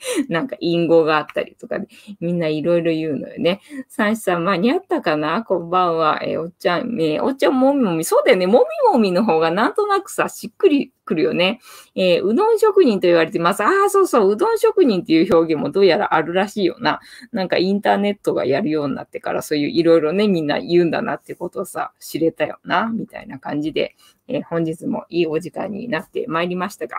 [0.28, 1.88] なんか隠語があったりとかで、
[2.20, 3.60] みんないろいろ言うのよね。
[3.88, 5.42] 三子さん間に合ったかな？
[5.42, 6.20] こんばんは。
[6.22, 8.04] えー、おっちゃん、えー、おっちゃんもみもみ。
[8.04, 8.46] そうだよね。
[8.46, 11.60] もみもみの方がなんとなくさ、しっくりくるよね。
[11.94, 13.62] えー、うどん職人と言われてます。
[13.62, 17.00] ああ、そうそう、うどん職人っていう表現もどうやらあるらしいよな。
[17.32, 23.96] なんかインターネットがやるようになってから、そういういろいろね、みんな言うんだなってことをさ、知れたよな、みたいな感じで、
[24.28, 26.98] えー、本日もいいお時間になってまいりましたが。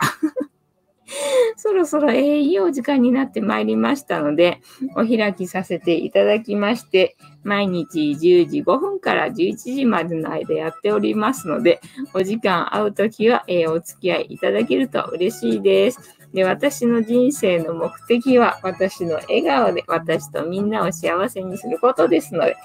[1.56, 4.62] そろそろ、えー、いいお時間になってまいりましたので、
[4.96, 11.82] お開きさせていただきまして、毎日10時5分から11時までの間やっておりますので、
[12.14, 16.18] お時間合うときは、えー、お付き合いいただけると嬉しいです。
[16.34, 22.56] で、私の人生の目的は、私の笑顔で私とみんなを幸せにすることですので、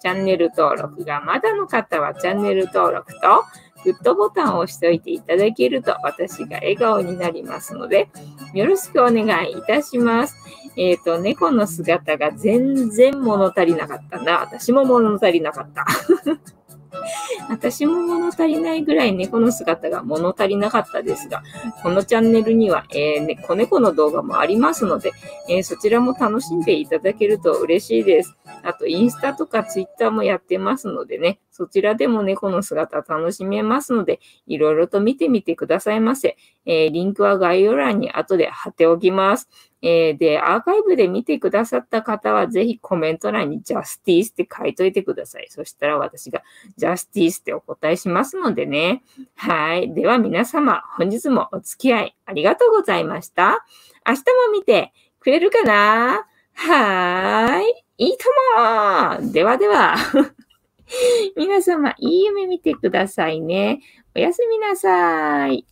[0.00, 3.44] チャンネル登録がまだの方はチャンネル登録と、
[3.84, 8.08] グッドボタンを押しておいていただけると私が笑顔になりますので、
[8.54, 10.36] よろしくお願いいたします。
[10.76, 14.40] えっ、ー、と、猫の姿が全然物足りなかったな。
[14.40, 15.86] 私も物足りなかった。
[17.48, 21.42] 私も物足りないぐらい猫の姿が物足りなかったですが、
[21.82, 25.12] このチャンネルには、えーね、子猫の動画もありますので、
[25.48, 28.36] えー、そちらも楽しんでいただけると嬉しいです。
[28.62, 36.36] あと、インスタとかツイッターもやってますのでね、そちらでも猫の姿楽しめますので、いろいろと見てみてくださいませ。
[36.66, 39.48] えー、リンクは概要欄に後で貼っておきます。
[39.80, 45.46] えー、で、アーカイブで見てくださった方は、ぜひコメント欄にジャスティースって書いといてください。
[45.48, 46.42] そしたら私が
[46.76, 49.02] ジャスティースってお答えしますのでね。
[49.34, 49.94] はい。
[49.94, 53.64] では皆様、本日もお付き合いありがとうございました。
[54.06, 56.26] 明日も見てくれるかな？
[56.54, 57.84] はーい。
[57.98, 58.24] いいと
[58.60, 59.96] もではでは。
[61.36, 63.80] 皆様、いい夢見てくださいね。
[64.14, 65.66] おやすみなさい。